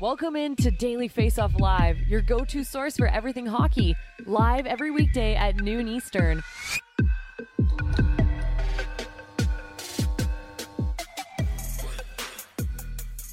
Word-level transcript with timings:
Welcome 0.00 0.34
in 0.34 0.56
to 0.56 0.72
Daily 0.72 1.06
Face 1.06 1.38
Off 1.38 1.52
Live, 1.60 1.96
your 2.08 2.20
go 2.20 2.44
to 2.46 2.64
source 2.64 2.96
for 2.96 3.06
everything 3.06 3.46
hockey. 3.46 3.94
Live 4.26 4.66
every 4.66 4.90
weekday 4.90 5.36
at 5.36 5.54
noon 5.60 5.86
Eastern. 5.86 6.42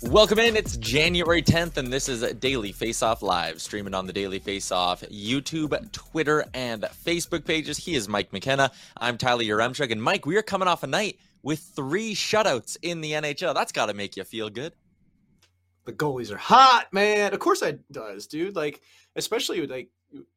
Welcome 0.04 0.38
in. 0.38 0.56
It's 0.56 0.78
January 0.78 1.42
10th, 1.42 1.78
and 1.78 1.92
this 1.92 2.08
is 2.08 2.22
Daily 2.34 2.72
Face 2.72 3.02
Off 3.02 3.24
Live, 3.24 3.60
streaming 3.60 3.96
on 3.96 4.06
the 4.06 4.14
Daily 4.14 4.38
Face 4.38 4.72
Off 4.72 5.02
YouTube, 5.12 5.92
Twitter, 5.92 6.46
and 6.54 6.84
Facebook 6.84 7.44
pages. 7.44 7.80
He 7.80 7.96
is 7.96 8.08
Mike 8.08 8.32
McKenna. 8.32 8.72
I'm 8.98 9.18
Tyler 9.18 9.44
Yaremchuk. 9.44 9.92
And 9.92 10.04
Mike, 10.04 10.28
we 10.28 10.38
are 10.38 10.44
coming 10.44 10.68
off 10.68 10.84
a 10.84 10.88
night 10.88 11.18
with 11.42 11.60
three 11.60 12.14
shutouts 12.14 12.78
in 12.84 13.02
the 13.02 13.14
NHL. 13.14 13.56
That's 13.56 13.72
got 13.72 13.88
to 13.88 13.96
make 13.96 14.16
you 14.16 14.24
feel 14.24 14.52
good. 14.52 14.74
The 15.86 15.94
goalies 15.94 16.32
are 16.32 16.38
hot, 16.38 16.88
man. 16.92 17.34
Of 17.34 17.40
course 17.40 17.62
it 17.62 17.82
does, 17.92 18.28
dude. 18.28 18.56
Like, 18.56 18.82
especially 19.16 19.62
with 19.62 19.72
like 19.72 19.90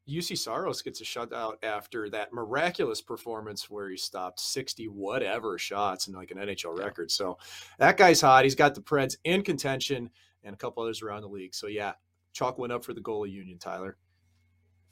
Juuse 0.07 0.37
Saros 0.37 0.81
gets 0.81 1.01
a 1.01 1.03
shutout 1.03 1.55
after 1.63 2.09
that 2.09 2.33
miraculous 2.33 3.01
performance 3.01 3.69
where 3.69 3.89
he 3.89 3.97
stopped 3.97 4.39
60 4.39 4.87
whatever 4.87 5.57
shots 5.57 6.07
in 6.07 6.13
like 6.13 6.31
an 6.31 6.37
NHL 6.37 6.77
record. 6.77 7.11
So 7.11 7.37
that 7.77 7.97
guy's 7.97 8.21
hot. 8.21 8.43
He's 8.43 8.55
got 8.55 8.75
the 8.75 8.81
Preds 8.81 9.17
in 9.23 9.43
contention 9.43 10.09
and 10.43 10.53
a 10.53 10.57
couple 10.57 10.83
others 10.83 11.01
around 11.01 11.21
the 11.21 11.27
league. 11.27 11.53
So 11.53 11.67
yeah, 11.67 11.93
chalk 12.33 12.57
went 12.57 12.73
up 12.73 12.83
for 12.83 12.93
the 12.93 13.01
goalie 13.01 13.31
union, 13.31 13.57
Tyler. 13.59 13.97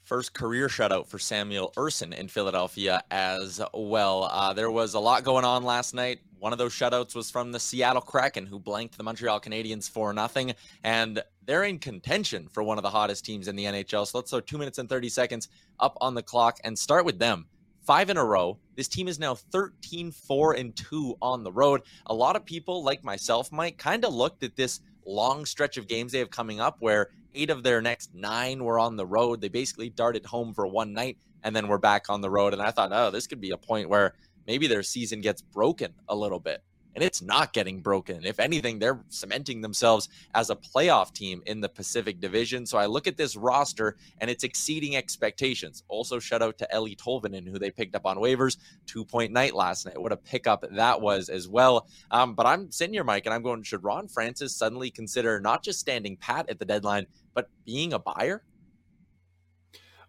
First 0.04 0.34
career 0.34 0.68
shutout 0.68 1.06
for 1.06 1.18
Samuel 1.18 1.72
Ersson 1.78 2.12
in 2.12 2.28
Philadelphia 2.28 3.02
as 3.10 3.58
well. 3.72 4.24
Uh, 4.24 4.52
there 4.52 4.70
was 4.70 4.92
a 4.92 5.00
lot 5.00 5.24
going 5.24 5.46
on 5.46 5.64
last 5.64 5.94
night. 5.94 6.20
One 6.38 6.52
of 6.52 6.58
those 6.58 6.74
shutouts 6.74 7.14
was 7.14 7.30
from 7.30 7.52
the 7.52 7.58
Seattle 7.58 8.02
Kraken, 8.02 8.44
who 8.44 8.58
blanked 8.58 8.98
the 8.98 9.02
Montreal 9.02 9.40
Canadiens 9.40 9.88
for 9.88 10.12
nothing, 10.12 10.52
and 10.82 11.22
they're 11.46 11.64
in 11.64 11.78
contention 11.78 12.48
for 12.48 12.62
one 12.62 12.76
of 12.76 12.82
the 12.82 12.90
hottest 12.90 13.24
teams 13.24 13.48
in 13.48 13.56
the 13.56 13.64
NHL. 13.64 14.06
So 14.06 14.18
let's 14.18 14.30
throw 14.30 14.40
two 14.40 14.58
minutes 14.58 14.76
and 14.76 14.90
30 14.90 15.08
seconds 15.08 15.48
up 15.80 15.96
on 16.02 16.12
the 16.12 16.22
clock 16.22 16.58
and 16.64 16.78
start 16.78 17.06
with 17.06 17.18
them. 17.18 17.46
Five 17.80 18.10
in 18.10 18.18
a 18.18 18.24
row. 18.24 18.58
This 18.76 18.88
team 18.88 19.08
is 19.08 19.18
now 19.18 19.34
13 19.34 20.10
4 20.10 20.52
and 20.52 20.76
2 20.76 21.16
on 21.22 21.44
the 21.44 21.52
road. 21.52 21.80
A 22.06 22.14
lot 22.14 22.36
of 22.36 22.44
people, 22.44 22.84
like 22.84 23.02
myself, 23.02 23.50
Mike, 23.50 23.78
kind 23.78 24.04
of 24.04 24.12
looked 24.12 24.42
at 24.42 24.54
this 24.54 24.80
long 25.06 25.46
stretch 25.46 25.78
of 25.78 25.88
games 25.88 26.12
they 26.12 26.18
have 26.18 26.30
coming 26.30 26.60
up 26.60 26.76
where 26.80 27.08
eight 27.34 27.50
of 27.50 27.62
their 27.62 27.80
next 27.80 28.14
nine 28.14 28.64
were 28.64 28.78
on 28.78 28.96
the 28.96 29.06
road. 29.06 29.40
They 29.40 29.48
basically 29.48 29.90
darted 29.90 30.26
home 30.26 30.54
for 30.54 30.66
one 30.66 30.92
night 30.92 31.18
and 31.42 31.54
then 31.54 31.68
we're 31.68 31.78
back 31.78 32.06
on 32.08 32.20
the 32.20 32.30
road. 32.30 32.52
And 32.52 32.62
I 32.62 32.70
thought, 32.70 32.90
oh, 32.92 33.10
this 33.10 33.26
could 33.26 33.40
be 33.40 33.50
a 33.50 33.56
point 33.56 33.88
where 33.88 34.14
maybe 34.46 34.66
their 34.66 34.82
season 34.82 35.20
gets 35.20 35.42
broken 35.42 35.92
a 36.08 36.16
little 36.16 36.40
bit. 36.40 36.62
And 36.96 37.02
it's 37.02 37.20
not 37.20 37.52
getting 37.52 37.80
broken. 37.80 38.24
If 38.24 38.38
anything, 38.38 38.78
they're 38.78 39.04
cementing 39.08 39.60
themselves 39.60 40.08
as 40.32 40.50
a 40.50 40.54
playoff 40.54 41.12
team 41.12 41.42
in 41.44 41.60
the 41.60 41.68
Pacific 41.68 42.20
Division. 42.20 42.66
So 42.66 42.78
I 42.78 42.86
look 42.86 43.08
at 43.08 43.16
this 43.16 43.34
roster 43.34 43.96
and 44.20 44.30
it's 44.30 44.44
exceeding 44.44 44.94
expectations. 44.94 45.82
Also, 45.88 46.20
shout 46.20 46.40
out 46.40 46.56
to 46.58 46.68
Eeli 46.72 46.96
Tolvanen, 46.96 47.48
who 47.48 47.58
they 47.58 47.72
picked 47.72 47.96
up 47.96 48.06
on 48.06 48.18
waivers. 48.18 48.58
Two 48.86 49.04
point 49.04 49.32
night 49.32 49.56
last 49.56 49.86
night. 49.86 50.00
What 50.00 50.12
a 50.12 50.16
pickup 50.16 50.64
that 50.70 51.00
was 51.00 51.28
as 51.28 51.48
well. 51.48 51.88
Um, 52.12 52.34
but 52.34 52.46
I'm 52.46 52.70
sitting 52.70 52.94
here, 52.94 53.02
Mike, 53.02 53.26
and 53.26 53.34
I'm 53.34 53.42
going, 53.42 53.64
should 53.64 53.82
Ron 53.82 54.06
Francis 54.06 54.54
suddenly 54.54 54.92
consider 54.92 55.40
not 55.40 55.64
just 55.64 55.80
standing 55.80 56.16
pat 56.16 56.48
at 56.48 56.60
the 56.60 56.64
deadline, 56.64 57.08
but 57.34 57.50
being 57.64 57.92
a 57.92 57.98
buyer? 57.98 58.44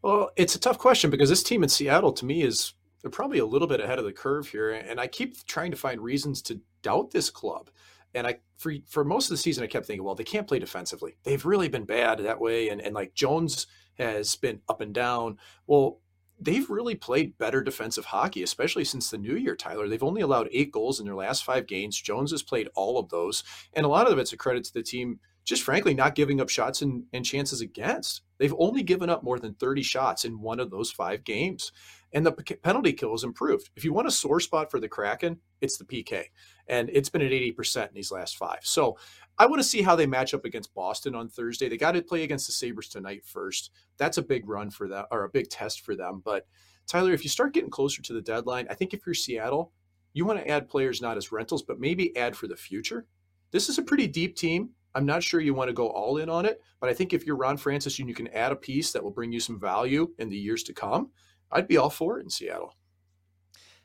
Well, 0.01 0.29
it's 0.35 0.55
a 0.55 0.59
tough 0.59 0.77
question 0.77 1.09
because 1.09 1.29
this 1.29 1.43
team 1.43 1.63
in 1.63 1.69
Seattle 1.69 2.13
to 2.13 2.25
me 2.25 2.43
is 2.43 2.73
probably 3.11 3.39
a 3.39 3.45
little 3.45 3.67
bit 3.67 3.79
ahead 3.79 3.99
of 3.99 4.05
the 4.05 4.13
curve 4.13 4.47
here. 4.47 4.71
And 4.71 4.99
I 4.99 5.07
keep 5.07 5.45
trying 5.45 5.71
to 5.71 5.77
find 5.77 5.99
reasons 5.99 6.41
to 6.43 6.61
doubt 6.81 7.11
this 7.11 7.29
club. 7.29 7.69
And 8.13 8.25
I 8.27 8.39
for 8.57 8.73
for 8.87 9.03
most 9.03 9.25
of 9.25 9.31
the 9.31 9.37
season 9.37 9.63
I 9.63 9.67
kept 9.67 9.85
thinking, 9.85 10.03
well, 10.03 10.15
they 10.15 10.23
can't 10.23 10.47
play 10.47 10.59
defensively. 10.59 11.17
They've 11.23 11.45
really 11.45 11.67
been 11.67 11.85
bad 11.85 12.19
that 12.19 12.39
way. 12.39 12.69
And 12.69 12.79
and 12.81 12.95
like 12.95 13.13
Jones 13.13 13.67
has 13.95 14.35
been 14.35 14.61
up 14.69 14.79
and 14.81 14.93
down. 14.93 15.37
Well, 15.67 15.99
they've 16.39 16.69
really 16.69 16.95
played 16.95 17.37
better 17.37 17.61
defensive 17.61 18.05
hockey, 18.05 18.43
especially 18.43 18.85
since 18.85 19.09
the 19.09 19.17
new 19.17 19.35
year, 19.35 19.55
Tyler. 19.55 19.87
They've 19.87 20.03
only 20.03 20.21
allowed 20.21 20.49
eight 20.51 20.71
goals 20.71 20.99
in 20.99 21.05
their 21.05 21.15
last 21.15 21.43
five 21.43 21.67
games. 21.67 21.99
Jones 21.99 22.31
has 22.31 22.43
played 22.43 22.69
all 22.75 22.97
of 22.99 23.09
those. 23.09 23.43
And 23.73 23.85
a 23.85 23.89
lot 23.89 24.09
of 24.09 24.17
it's 24.19 24.33
a 24.33 24.37
credit 24.37 24.65
to 24.65 24.73
the 24.73 24.83
team 24.83 25.19
just 25.45 25.63
frankly 25.63 25.93
not 25.93 26.15
giving 26.15 26.41
up 26.41 26.49
shots 26.49 26.81
and, 26.81 27.05
and 27.13 27.23
chances 27.23 27.61
against. 27.61 28.21
They've 28.39 28.55
only 28.57 28.83
given 28.83 29.09
up 29.09 29.23
more 29.23 29.39
than 29.39 29.53
30 29.53 29.83
shots 29.83 30.25
in 30.25 30.41
one 30.41 30.59
of 30.59 30.71
those 30.71 30.91
five 30.91 31.23
games. 31.23 31.71
And 32.13 32.25
the 32.25 32.31
p- 32.31 32.55
penalty 32.55 32.93
kill 32.93 33.11
has 33.11 33.23
improved. 33.23 33.69
If 33.75 33.85
you 33.85 33.93
want 33.93 34.07
a 34.07 34.11
sore 34.11 34.39
spot 34.39 34.71
for 34.71 34.79
the 34.79 34.89
Kraken, 34.89 35.37
it's 35.61 35.77
the 35.77 35.85
PK. 35.85 36.25
And 36.67 36.89
it's 36.91 37.09
been 37.09 37.21
at 37.21 37.31
80% 37.31 37.89
in 37.89 37.93
these 37.93 38.11
last 38.11 38.37
five. 38.37 38.59
So 38.63 38.97
I 39.37 39.45
want 39.45 39.61
to 39.61 39.67
see 39.67 39.83
how 39.83 39.95
they 39.95 40.07
match 40.07 40.33
up 40.33 40.45
against 40.45 40.73
Boston 40.73 41.13
on 41.13 41.29
Thursday. 41.29 41.69
They 41.69 41.77
got 41.77 41.91
to 41.91 42.01
play 42.01 42.23
against 42.23 42.47
the 42.47 42.53
Sabres 42.53 42.89
tonight 42.89 43.23
first. 43.25 43.69
That's 43.97 44.17
a 44.17 44.23
big 44.23 44.49
run 44.49 44.71
for 44.71 44.87
them, 44.87 45.05
or 45.11 45.25
a 45.25 45.29
big 45.29 45.49
test 45.49 45.81
for 45.81 45.95
them. 45.95 46.21
But 46.25 46.47
Tyler, 46.87 47.13
if 47.13 47.23
you 47.23 47.29
start 47.29 47.53
getting 47.53 47.69
closer 47.69 48.01
to 48.01 48.13
the 48.13 48.21
deadline, 48.21 48.67
I 48.69 48.73
think 48.73 48.93
if 48.93 49.05
you're 49.05 49.13
Seattle, 49.13 49.71
you 50.13 50.25
want 50.25 50.39
to 50.39 50.47
add 50.47 50.69
players 50.69 51.01
not 51.01 51.17
as 51.17 51.31
rentals, 51.31 51.61
but 51.63 51.79
maybe 51.79 52.15
add 52.17 52.35
for 52.35 52.47
the 52.47 52.55
future. 52.55 53.05
This 53.51 53.69
is 53.69 53.77
a 53.77 53.83
pretty 53.83 54.07
deep 54.07 54.35
team. 54.35 54.69
I'm 54.95 55.05
not 55.05 55.21
sure 55.21 55.41
you 55.41 55.53
want 55.53 55.67
to 55.67 55.73
go 55.73 55.89
all 55.89 56.17
in 56.17 56.29
on 56.29 56.45
it, 56.45 56.61
but 56.79 56.89
I 56.89 56.93
think 56.93 57.13
if 57.13 57.25
you're 57.25 57.35
Ron 57.35 57.57
Francis 57.57 57.99
and 57.99 58.07
you 58.07 58.15
can 58.15 58.29
add 58.29 58.53
a 58.53 58.55
piece 58.55 58.93
that 58.93 59.03
will 59.03 59.11
bring 59.11 59.31
you 59.31 59.41
some 59.41 59.59
value 59.59 60.09
in 60.19 60.29
the 60.29 60.37
years 60.37 60.63
to 60.63 60.73
come, 60.73 61.11
I'd 61.51 61.67
be 61.67 61.77
all 61.77 61.89
for 61.89 62.17
it 62.17 62.23
in 62.23 62.29
Seattle. 62.29 62.73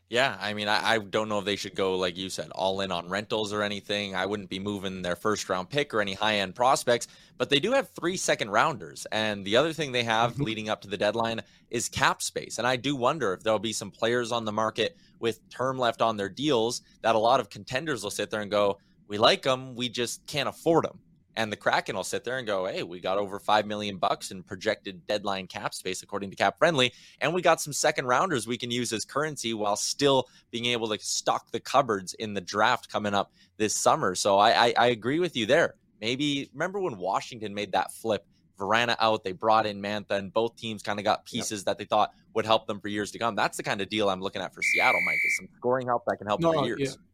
Yeah, 0.08 0.36
I 0.40 0.54
mean, 0.54 0.66
I, 0.66 0.94
I, 0.94 0.98
don't 0.98 1.28
know 1.28 1.38
if 1.38 1.44
they 1.44 1.54
should 1.54 1.76
go, 1.76 1.96
like 1.96 2.16
you 2.16 2.30
said, 2.30 2.50
all 2.50 2.80
in 2.80 2.90
on 2.90 3.08
rentals 3.08 3.52
or 3.52 3.62
anything. 3.62 4.16
I 4.16 4.26
wouldn't 4.26 4.50
be 4.50 4.58
moving 4.58 5.02
their 5.02 5.14
first 5.14 5.48
round 5.48 5.70
pick 5.70 5.94
or 5.94 6.00
any 6.00 6.14
high 6.14 6.38
end 6.38 6.56
prospects, 6.56 7.06
but 7.38 7.48
they 7.48 7.60
do 7.60 7.70
have 7.70 7.90
three 7.90 8.16
second 8.16 8.50
rounders. 8.50 9.06
And 9.12 9.44
the 9.44 9.56
other 9.56 9.72
thing 9.72 9.92
they 9.92 10.02
have 10.02 10.32
mm-hmm. 10.32 10.42
leading 10.42 10.68
up 10.68 10.80
to 10.80 10.88
the 10.88 10.96
deadline 10.96 11.42
is 11.70 11.88
cap 11.88 12.22
space. 12.22 12.58
And 12.58 12.66
I 12.66 12.74
do 12.74 12.96
wonder 12.96 13.32
if 13.32 13.44
there'll 13.44 13.60
be 13.60 13.72
some 13.72 13.92
players 13.92 14.32
on 14.32 14.44
the 14.44 14.50
market 14.50 14.96
with 15.20 15.48
term 15.48 15.78
left 15.78 16.02
on 16.02 16.16
their 16.16 16.28
deals 16.28 16.82
that 17.02 17.14
a 17.14 17.18
lot 17.18 17.38
of 17.38 17.48
contenders 17.48 18.02
will 18.02 18.10
sit 18.10 18.30
there 18.30 18.40
and 18.40 18.50
go, 18.50 18.78
we 19.10 19.18
like 19.18 19.42
them, 19.42 19.74
we 19.74 19.90
just 19.90 20.26
can't 20.26 20.48
afford 20.48 20.86
them 20.86 21.00
and 21.36 21.52
the 21.52 21.56
Kraken 21.56 21.96
will 21.96 22.04
sit 22.04 22.24
there 22.24 22.38
and 22.38 22.46
go, 22.46 22.66
"Hey, 22.66 22.82
we 22.82 23.00
got 23.00 23.18
over 23.18 23.38
five 23.38 23.66
million 23.66 23.96
bucks 23.98 24.30
in 24.30 24.42
projected 24.42 25.06
deadline 25.06 25.46
cap 25.46 25.74
space 25.74 26.02
according 26.02 26.30
to 26.30 26.36
Cap 26.36 26.58
Friendly, 26.58 26.92
and 27.20 27.32
we 27.32 27.42
got 27.42 27.60
some 27.60 27.72
second 27.72 28.06
rounders 28.06 28.46
we 28.46 28.58
can 28.58 28.70
use 28.70 28.92
as 28.92 29.04
currency 29.04 29.54
while 29.54 29.76
still 29.76 30.28
being 30.50 30.66
able 30.66 30.88
to 30.88 30.98
stock 30.98 31.50
the 31.50 31.60
cupboards 31.60 32.14
in 32.14 32.34
the 32.34 32.40
draft 32.40 32.90
coming 32.90 33.14
up 33.14 33.32
this 33.56 33.74
summer." 33.74 34.14
So 34.14 34.38
I, 34.38 34.66
I, 34.66 34.74
I 34.76 34.86
agree 34.88 35.18
with 35.18 35.36
you 35.36 35.46
there. 35.46 35.74
Maybe 36.00 36.50
remember 36.52 36.80
when 36.80 36.98
Washington 36.98 37.54
made 37.54 37.72
that 37.72 37.92
flip, 37.92 38.26
Vrana 38.58 38.96
out, 38.98 39.24
they 39.24 39.32
brought 39.32 39.66
in 39.66 39.80
Mantha, 39.80 40.12
and 40.12 40.32
both 40.32 40.56
teams 40.56 40.82
kind 40.82 40.98
of 40.98 41.04
got 41.04 41.24
pieces 41.24 41.60
yep. 41.60 41.66
that 41.66 41.78
they 41.78 41.84
thought 41.84 42.10
would 42.34 42.44
help 42.44 42.66
them 42.66 42.80
for 42.80 42.88
years 42.88 43.10
to 43.12 43.18
come. 43.18 43.34
That's 43.34 43.56
the 43.56 43.62
kind 43.62 43.80
of 43.80 43.88
deal 43.88 44.10
I'm 44.10 44.20
looking 44.20 44.42
at 44.42 44.54
for 44.54 44.62
Seattle, 44.62 45.00
Mike. 45.06 45.18
Is 45.26 45.36
some 45.38 45.48
scoring 45.56 45.86
help 45.86 46.04
that 46.06 46.18
can 46.18 46.26
help 46.26 46.40
no, 46.40 46.52
for 46.52 46.66
years. 46.66 46.78
Yeah. 46.80 47.09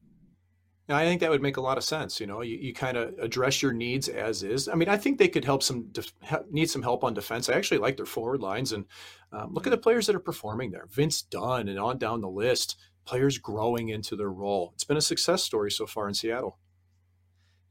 I 0.88 1.04
think 1.04 1.20
that 1.20 1.30
would 1.30 1.42
make 1.42 1.56
a 1.56 1.60
lot 1.60 1.78
of 1.78 1.84
sense. 1.84 2.20
You 2.20 2.28
know, 2.28 2.42
you, 2.42 2.56
you 2.56 2.72
kind 2.72 2.96
of 2.96 3.18
address 3.18 3.60
your 3.60 3.72
needs 3.72 4.08
as 4.08 4.44
is. 4.44 4.68
I 4.68 4.74
mean, 4.74 4.88
I 4.88 4.96
think 4.96 5.18
they 5.18 5.28
could 5.28 5.44
help 5.44 5.62
some 5.62 5.88
def- 5.90 6.12
need 6.50 6.70
some 6.70 6.82
help 6.82 7.02
on 7.02 7.12
defense. 7.12 7.48
I 7.48 7.54
actually 7.54 7.78
like 7.78 7.96
their 7.96 8.06
forward 8.06 8.40
lines, 8.40 8.72
and 8.72 8.84
um, 9.32 9.52
look 9.52 9.66
at 9.66 9.70
the 9.70 9.78
players 9.78 10.06
that 10.06 10.14
are 10.14 10.20
performing 10.20 10.70
there. 10.70 10.86
Vince 10.90 11.22
Dunn 11.22 11.68
and 11.68 11.78
on 11.78 11.98
down 11.98 12.20
the 12.20 12.28
list, 12.28 12.76
players 13.04 13.38
growing 13.38 13.88
into 13.88 14.14
their 14.14 14.30
role. 14.30 14.72
It's 14.74 14.84
been 14.84 14.96
a 14.96 15.02
success 15.02 15.42
story 15.42 15.70
so 15.70 15.86
far 15.86 16.06
in 16.06 16.14
Seattle. 16.14 16.58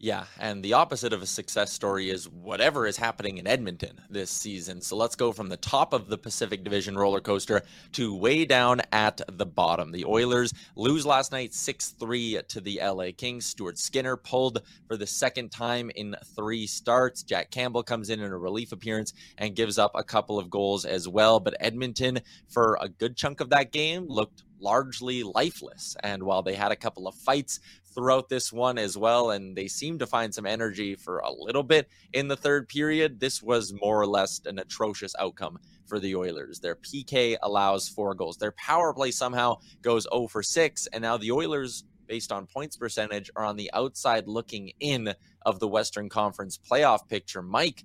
Yeah, 0.05 0.25
and 0.39 0.61
the 0.61 0.73
opposite 0.73 1.13
of 1.13 1.23
a 1.23 1.25
success 1.25 1.73
story 1.73 2.11
is 2.11 2.29
whatever 2.29 2.85
is 2.85 2.95
happening 2.95 3.39
in 3.39 3.47
Edmonton 3.47 3.99
this 4.07 4.29
season. 4.29 4.79
So 4.79 4.95
let's 4.95 5.15
go 5.15 5.31
from 5.31 5.49
the 5.49 5.57
top 5.57 5.93
of 5.93 6.09
the 6.09 6.17
Pacific 6.19 6.63
Division 6.63 6.95
roller 6.95 7.19
coaster 7.19 7.63
to 7.93 8.15
way 8.15 8.45
down 8.45 8.83
at 8.91 9.19
the 9.27 9.47
bottom. 9.47 9.91
The 9.91 10.05
Oilers 10.05 10.53
lose 10.75 11.07
last 11.07 11.31
night 11.31 11.55
6 11.55 11.89
3 11.99 12.39
to 12.49 12.61
the 12.61 12.81
LA 12.83 13.07
Kings. 13.17 13.47
Stuart 13.47 13.79
Skinner 13.79 14.15
pulled 14.15 14.61
for 14.87 14.95
the 14.95 15.07
second 15.07 15.49
time 15.49 15.89
in 15.95 16.15
three 16.35 16.67
starts. 16.67 17.23
Jack 17.23 17.49
Campbell 17.49 17.81
comes 17.81 18.11
in 18.11 18.19
in 18.19 18.31
a 18.31 18.37
relief 18.37 18.73
appearance 18.73 19.11
and 19.39 19.55
gives 19.55 19.79
up 19.79 19.93
a 19.95 20.03
couple 20.03 20.37
of 20.37 20.51
goals 20.51 20.85
as 20.85 21.07
well. 21.07 21.39
But 21.39 21.57
Edmonton, 21.59 22.19
for 22.47 22.77
a 22.79 22.89
good 22.89 23.17
chunk 23.17 23.41
of 23.41 23.49
that 23.49 23.71
game, 23.71 24.05
looked 24.07 24.43
largely 24.59 25.23
lifeless. 25.23 25.95
And 26.03 26.23
while 26.23 26.41
they 26.41 26.55
had 26.55 26.71
a 26.71 26.75
couple 26.75 27.07
of 27.07 27.15
fights 27.15 27.59
throughout 27.95 28.27
this 28.29 28.51
one 28.51 28.77
as 28.77 28.97
well, 28.97 29.31
and 29.31 29.55
they 29.55 29.67
seemed 29.67 29.99
to 29.99 30.05
find 30.05 30.33
some 30.33 30.45
energy 30.45 30.95
for 30.95 31.19
a 31.19 31.31
little 31.31 31.63
bit 31.63 31.89
in 32.13 32.27
the 32.27 32.35
third 32.35 32.67
period, 32.67 33.19
this 33.19 33.41
was 33.41 33.73
more 33.73 33.99
or 33.99 34.05
less 34.05 34.41
an 34.45 34.59
atrocious 34.59 35.15
outcome 35.17 35.57
for 35.87 35.99
the 35.99 36.15
Oilers. 36.15 36.59
Their 36.59 36.75
PK 36.75 37.37
allows 37.41 37.87
four 37.87 38.13
goals. 38.13 38.37
Their 38.37 38.51
power 38.51 38.93
play 38.93 39.11
somehow 39.11 39.57
goes 39.81 40.05
0 40.13 40.27
for 40.27 40.43
6, 40.43 40.87
and 40.87 41.01
now 41.01 41.17
the 41.17 41.31
Oilers 41.31 41.85
based 42.07 42.31
on 42.31 42.45
points 42.45 42.77
percentage 42.77 43.31
are 43.35 43.45
on 43.45 43.55
the 43.55 43.71
outside 43.73 44.27
looking 44.27 44.71
in 44.79 45.13
of 45.45 45.59
the 45.59 45.67
Western 45.67 46.09
Conference 46.09 46.59
playoff 46.59 47.07
picture. 47.07 47.41
Mike, 47.41 47.83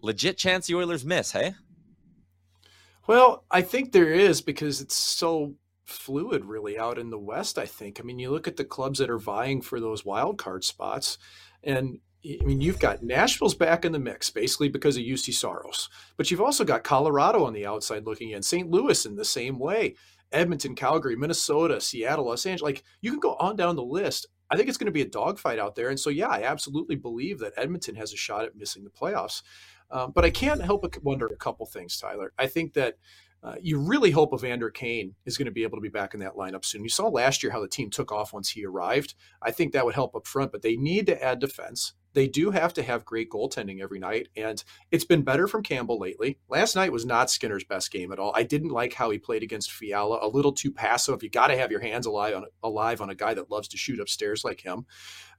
legit 0.00 0.38
chance 0.38 0.66
the 0.66 0.74
Oilers 0.74 1.04
miss, 1.04 1.32
hey? 1.32 1.54
Well, 3.06 3.44
I 3.50 3.62
think 3.62 3.92
there 3.92 4.12
is 4.12 4.40
because 4.40 4.80
it's 4.80 4.94
so 4.94 5.54
fluid 5.90 6.44
really 6.44 6.78
out 6.78 6.98
in 6.98 7.10
the 7.10 7.18
West, 7.18 7.58
I 7.58 7.66
think. 7.66 8.00
I 8.00 8.02
mean, 8.02 8.18
you 8.18 8.30
look 8.30 8.48
at 8.48 8.56
the 8.56 8.64
clubs 8.64 8.98
that 8.98 9.10
are 9.10 9.18
vying 9.18 9.60
for 9.60 9.80
those 9.80 10.04
wild 10.04 10.38
card 10.38 10.64
spots, 10.64 11.18
and 11.62 11.98
I 12.24 12.44
mean, 12.44 12.60
you've 12.60 12.78
got 12.78 13.02
Nashville's 13.02 13.54
back 13.54 13.84
in 13.84 13.92
the 13.92 13.98
mix 13.98 14.28
basically 14.30 14.68
because 14.68 14.96
of 14.96 15.02
Juuse 15.02 15.32
Saros, 15.32 15.88
but 16.16 16.30
you've 16.30 16.40
also 16.40 16.64
got 16.64 16.84
Colorado 16.84 17.44
on 17.44 17.52
the 17.52 17.66
outside 17.66 18.06
looking 18.06 18.30
in, 18.30 18.42
St. 18.42 18.70
Louis 18.70 19.06
in 19.06 19.16
the 19.16 19.24
same 19.24 19.58
way, 19.58 19.94
Edmonton, 20.32 20.74
Calgary, 20.74 21.16
Minnesota, 21.16 21.80
Seattle, 21.80 22.26
Los 22.26 22.46
Angeles. 22.46 22.62
Like 22.62 22.84
you 23.00 23.10
can 23.10 23.20
go 23.20 23.34
on 23.34 23.56
down 23.56 23.76
the 23.76 23.82
list. 23.82 24.26
I 24.50 24.56
think 24.56 24.68
it's 24.68 24.78
going 24.78 24.86
to 24.86 24.92
be 24.92 25.02
a 25.02 25.08
dogfight 25.08 25.58
out 25.58 25.76
there. 25.76 25.90
And 25.90 25.98
so, 25.98 26.10
yeah, 26.10 26.28
I 26.28 26.42
absolutely 26.42 26.96
believe 26.96 27.38
that 27.38 27.52
Edmonton 27.56 27.94
has 27.94 28.12
a 28.12 28.16
shot 28.16 28.44
at 28.44 28.56
missing 28.56 28.82
the 28.82 28.90
playoffs. 28.90 29.42
Um, 29.92 30.12
but 30.12 30.24
I 30.24 30.30
can't 30.30 30.62
help 30.62 30.82
but 30.82 31.02
wonder 31.02 31.26
a 31.26 31.36
couple 31.36 31.66
things, 31.66 31.98
Tyler. 31.98 32.32
I 32.38 32.46
think 32.46 32.74
that 32.74 32.96
uh, 33.42 33.54
you 33.60 33.78
really 33.78 34.10
hope 34.10 34.34
Evander 34.34 34.70
Kane 34.70 35.14
is 35.24 35.38
going 35.38 35.46
to 35.46 35.52
be 35.52 35.62
able 35.62 35.78
to 35.78 35.82
be 35.82 35.88
back 35.88 36.12
in 36.12 36.20
that 36.20 36.34
lineup 36.34 36.64
soon. 36.64 36.82
You 36.82 36.90
saw 36.90 37.08
last 37.08 37.42
year 37.42 37.50
how 37.50 37.60
the 37.60 37.68
team 37.68 37.88
took 37.88 38.12
off 38.12 38.32
once 38.32 38.50
he 38.50 38.66
arrived. 38.66 39.14
I 39.40 39.50
think 39.50 39.72
that 39.72 39.84
would 39.84 39.94
help 39.94 40.14
up 40.14 40.26
front, 40.26 40.52
but 40.52 40.62
they 40.62 40.76
need 40.76 41.06
to 41.06 41.22
add 41.22 41.38
defense. 41.38 41.94
They 42.12 42.26
do 42.26 42.50
have 42.50 42.74
to 42.74 42.82
have 42.82 43.04
great 43.04 43.30
goaltending 43.30 43.80
every 43.80 43.98
night, 43.98 44.28
and 44.36 44.62
it's 44.90 45.04
been 45.04 45.22
better 45.22 45.46
from 45.46 45.62
Campbell 45.62 45.98
lately. 45.98 46.38
Last 46.48 46.74
night 46.74 46.92
was 46.92 47.06
not 47.06 47.30
Skinner's 47.30 47.64
best 47.64 47.90
game 47.92 48.12
at 48.12 48.18
all. 48.18 48.32
I 48.34 48.42
didn't 48.42 48.70
like 48.70 48.92
how 48.92 49.10
he 49.10 49.18
played 49.18 49.44
against 49.44 49.72
Fiala, 49.72 50.18
a 50.20 50.28
little 50.28 50.52
too 50.52 50.72
passive. 50.72 51.22
You 51.22 51.30
got 51.30 51.46
to 51.48 51.56
have 51.56 51.70
your 51.70 51.80
hands 51.80 52.06
alive 52.06 52.34
on, 52.34 52.44
alive 52.62 53.00
on 53.00 53.10
a 53.10 53.14
guy 53.14 53.32
that 53.34 53.50
loves 53.50 53.68
to 53.68 53.76
shoot 53.76 54.00
upstairs 54.00 54.44
like 54.44 54.60
him. 54.60 54.86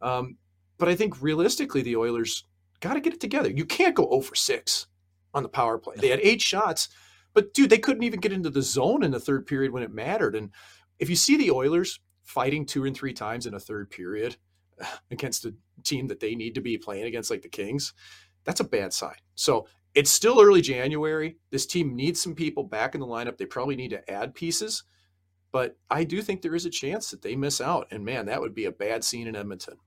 Um, 0.02 0.38
but 0.78 0.88
I 0.88 0.96
think 0.96 1.22
realistically, 1.22 1.82
the 1.82 1.98
Oilers 1.98 2.46
got 2.80 2.94
to 2.94 3.02
get 3.02 3.14
it 3.14 3.20
together. 3.20 3.52
You 3.52 3.66
can't 3.66 3.94
go 3.94 4.10
0 4.10 4.22
for 4.22 4.36
6 4.36 4.88
on 5.34 5.44
the 5.44 5.50
power 5.50 5.78
play. 5.78 5.96
They 5.98 6.08
had 6.08 6.22
eight 6.24 6.42
shots 6.42 6.88
but 7.34 7.54
dude, 7.54 7.70
they 7.70 7.78
couldn't 7.78 8.04
even 8.04 8.20
get 8.20 8.34
into 8.34 8.50
the 8.50 8.62
zone 8.62 9.04
in 9.04 9.12
the 9.12 9.20
third 9.20 9.46
period 9.46 9.72
when 9.72 9.84
it 9.84 9.94
mattered. 9.94 10.36
And 10.36 10.52
if 11.00 11.10
you 11.10 11.16
see 11.16 11.38
the 11.38 11.52
Oilers 11.52 12.00
fighting 12.24 12.66
two 12.66 12.86
and 12.86 12.96
three 12.96 13.14
times 13.14 13.46
in 13.46 13.54
a 13.54 13.60
third 13.60 13.90
period 13.90 14.38
against 15.12 15.46
a 15.46 15.54
team 15.84 16.08
that 16.08 16.20
they 16.20 16.36
need 16.36 16.56
to 16.56 16.62
be 16.62 16.78
playing 16.78 17.06
against, 17.06 17.32
like 17.32 17.42
the 17.42 17.50
Kings, 17.50 17.94
that's 18.44 18.60
a 18.60 18.66
bad 18.66 18.94
sign. 18.94 19.16
So 19.36 19.68
it's 19.94 20.12
still 20.12 20.42
early 20.42 20.62
January. 20.62 21.38
This 21.50 21.66
team 21.66 21.96
needs 21.96 22.22
some 22.22 22.36
people 22.36 22.64
back 22.64 22.96
in 22.96 23.02
the 23.02 23.08
lineup. 23.08 23.38
They 23.38 23.46
probably 23.46 23.76
need 23.76 23.90
to 23.90 24.10
add 24.10 24.34
pieces, 24.34 24.84
but 25.52 25.78
I 25.90 26.04
do 26.04 26.22
think 26.22 26.42
there 26.42 26.56
is 26.56 26.66
a 26.66 26.70
chance 26.70 27.12
that 27.12 27.22
they 27.22 27.36
miss 27.36 27.60
out. 27.60 27.88
And 27.92 28.06
man, 28.06 28.26
that 28.28 28.42
would 28.42 28.56
be 28.56 28.66
a 28.66 28.72
bad 28.72 29.04
scene 29.04 29.28
in 29.28 29.36
Edmonton. 29.36 29.78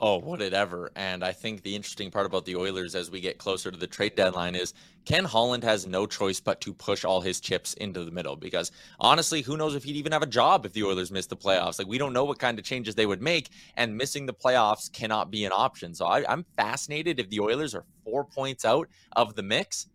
Oh, 0.00 0.18
would 0.18 0.42
it 0.42 0.52
ever? 0.52 0.90
And 0.96 1.24
I 1.24 1.32
think 1.32 1.62
the 1.62 1.76
interesting 1.76 2.10
part 2.10 2.26
about 2.26 2.44
the 2.44 2.56
Oilers 2.56 2.96
as 2.96 3.12
we 3.12 3.20
get 3.20 3.38
closer 3.38 3.70
to 3.70 3.76
the 3.76 3.86
trade 3.86 4.16
deadline 4.16 4.56
is 4.56 4.74
Ken 5.04 5.24
Holland 5.24 5.62
has 5.62 5.86
no 5.86 6.04
choice 6.04 6.40
but 6.40 6.60
to 6.62 6.74
push 6.74 7.04
all 7.04 7.20
his 7.20 7.38
chips 7.38 7.74
into 7.74 8.04
the 8.04 8.10
middle 8.10 8.34
because 8.34 8.72
honestly, 8.98 9.40
who 9.40 9.56
knows 9.56 9.76
if 9.76 9.84
he'd 9.84 9.94
even 9.94 10.10
have 10.10 10.22
a 10.22 10.26
job 10.26 10.66
if 10.66 10.72
the 10.72 10.82
Oilers 10.82 11.12
miss 11.12 11.26
the 11.26 11.36
playoffs? 11.36 11.78
Like, 11.78 11.86
we 11.86 11.98
don't 11.98 12.12
know 12.12 12.24
what 12.24 12.40
kind 12.40 12.58
of 12.58 12.64
changes 12.64 12.96
they 12.96 13.06
would 13.06 13.22
make, 13.22 13.50
and 13.76 13.96
missing 13.96 14.26
the 14.26 14.34
playoffs 14.34 14.92
cannot 14.92 15.30
be 15.30 15.44
an 15.44 15.52
option. 15.54 15.94
So 15.94 16.06
I, 16.06 16.30
am 16.32 16.44
fascinated 16.56 17.20
if 17.20 17.30
the 17.30 17.38
Oilers 17.38 17.72
are 17.72 17.84
four 18.04 18.24
points 18.24 18.64
out 18.64 18.88
of 19.12 19.36
the 19.36 19.44
mix. 19.44 19.86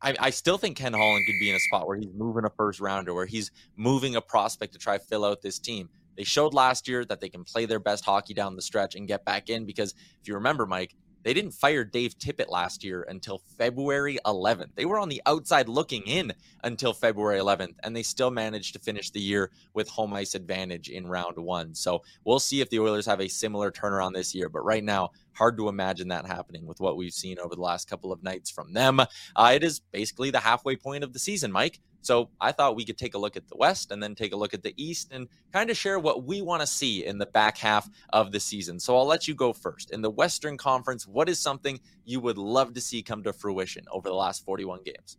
I, 0.00 0.14
I 0.20 0.30
still 0.30 0.58
think 0.58 0.76
Ken 0.76 0.92
Holland 0.92 1.24
could 1.26 1.40
be 1.40 1.50
in 1.50 1.56
a 1.56 1.60
spot 1.60 1.88
where 1.88 1.96
he's 1.96 2.14
moving 2.14 2.44
a 2.44 2.50
first 2.50 2.78
rounder, 2.78 3.12
where 3.12 3.26
he's 3.26 3.50
moving 3.76 4.14
a 4.14 4.20
prospect 4.20 4.74
to 4.74 4.78
try 4.78 4.98
fill 4.98 5.24
out 5.24 5.42
this 5.42 5.58
team. 5.58 5.88
They 6.18 6.24
showed 6.24 6.52
last 6.52 6.88
year 6.88 7.04
that 7.04 7.20
they 7.20 7.28
can 7.28 7.44
play 7.44 7.64
their 7.64 7.78
best 7.78 8.04
hockey 8.04 8.34
down 8.34 8.56
the 8.56 8.62
stretch 8.62 8.96
and 8.96 9.06
get 9.06 9.24
back 9.24 9.48
in 9.48 9.64
because 9.64 9.94
if 10.20 10.26
you 10.26 10.34
remember, 10.34 10.66
Mike, 10.66 10.96
they 11.22 11.32
didn't 11.32 11.52
fire 11.52 11.84
Dave 11.84 12.18
Tippett 12.18 12.50
last 12.50 12.82
year 12.82 13.06
until 13.08 13.42
February 13.56 14.18
11th. 14.26 14.74
They 14.74 14.84
were 14.84 14.98
on 14.98 15.08
the 15.08 15.22
outside 15.26 15.68
looking 15.68 16.02
in 16.06 16.32
until 16.64 16.92
February 16.92 17.38
11th, 17.38 17.74
and 17.84 17.94
they 17.94 18.02
still 18.02 18.30
managed 18.30 18.72
to 18.72 18.80
finish 18.80 19.10
the 19.10 19.20
year 19.20 19.50
with 19.74 19.88
home 19.88 20.12
ice 20.14 20.34
advantage 20.34 20.88
in 20.88 21.06
round 21.06 21.36
one. 21.36 21.74
So 21.74 22.02
we'll 22.24 22.40
see 22.40 22.60
if 22.60 22.70
the 22.70 22.80
Oilers 22.80 23.06
have 23.06 23.20
a 23.20 23.28
similar 23.28 23.70
turnaround 23.70 24.14
this 24.14 24.34
year. 24.34 24.48
But 24.48 24.64
right 24.64 24.82
now, 24.82 25.10
hard 25.34 25.56
to 25.58 25.68
imagine 25.68 26.08
that 26.08 26.26
happening 26.26 26.66
with 26.66 26.80
what 26.80 26.96
we've 26.96 27.12
seen 27.12 27.38
over 27.38 27.54
the 27.54 27.60
last 27.60 27.88
couple 27.88 28.10
of 28.10 28.24
nights 28.24 28.50
from 28.50 28.72
them. 28.72 29.00
Uh, 29.00 29.52
it 29.54 29.62
is 29.62 29.80
basically 29.92 30.30
the 30.30 30.40
halfway 30.40 30.76
point 30.76 31.04
of 31.04 31.12
the 31.12 31.18
season, 31.18 31.52
Mike. 31.52 31.78
So 32.08 32.30
I 32.40 32.52
thought 32.52 32.74
we 32.74 32.86
could 32.86 32.96
take 32.96 33.12
a 33.12 33.18
look 33.18 33.36
at 33.36 33.48
the 33.48 33.56
West 33.58 33.90
and 33.90 34.02
then 34.02 34.14
take 34.14 34.32
a 34.32 34.36
look 34.36 34.54
at 34.54 34.62
the 34.62 34.72
East 34.82 35.12
and 35.12 35.28
kind 35.52 35.68
of 35.68 35.76
share 35.76 35.98
what 35.98 36.24
we 36.24 36.40
want 36.40 36.62
to 36.62 36.66
see 36.66 37.04
in 37.04 37.18
the 37.18 37.26
back 37.26 37.58
half 37.58 37.86
of 38.14 38.32
the 38.32 38.40
season. 38.40 38.80
So 38.80 38.96
I'll 38.96 39.04
let 39.04 39.28
you 39.28 39.34
go 39.34 39.52
first. 39.52 39.90
In 39.90 40.00
the 40.00 40.08
Western 40.08 40.56
Conference, 40.56 41.06
what 41.06 41.28
is 41.28 41.38
something 41.38 41.78
you 42.06 42.20
would 42.20 42.38
love 42.38 42.72
to 42.72 42.80
see 42.80 43.02
come 43.02 43.22
to 43.24 43.34
fruition 43.34 43.84
over 43.92 44.08
the 44.08 44.14
last 44.14 44.42
41 44.46 44.84
games? 44.86 45.18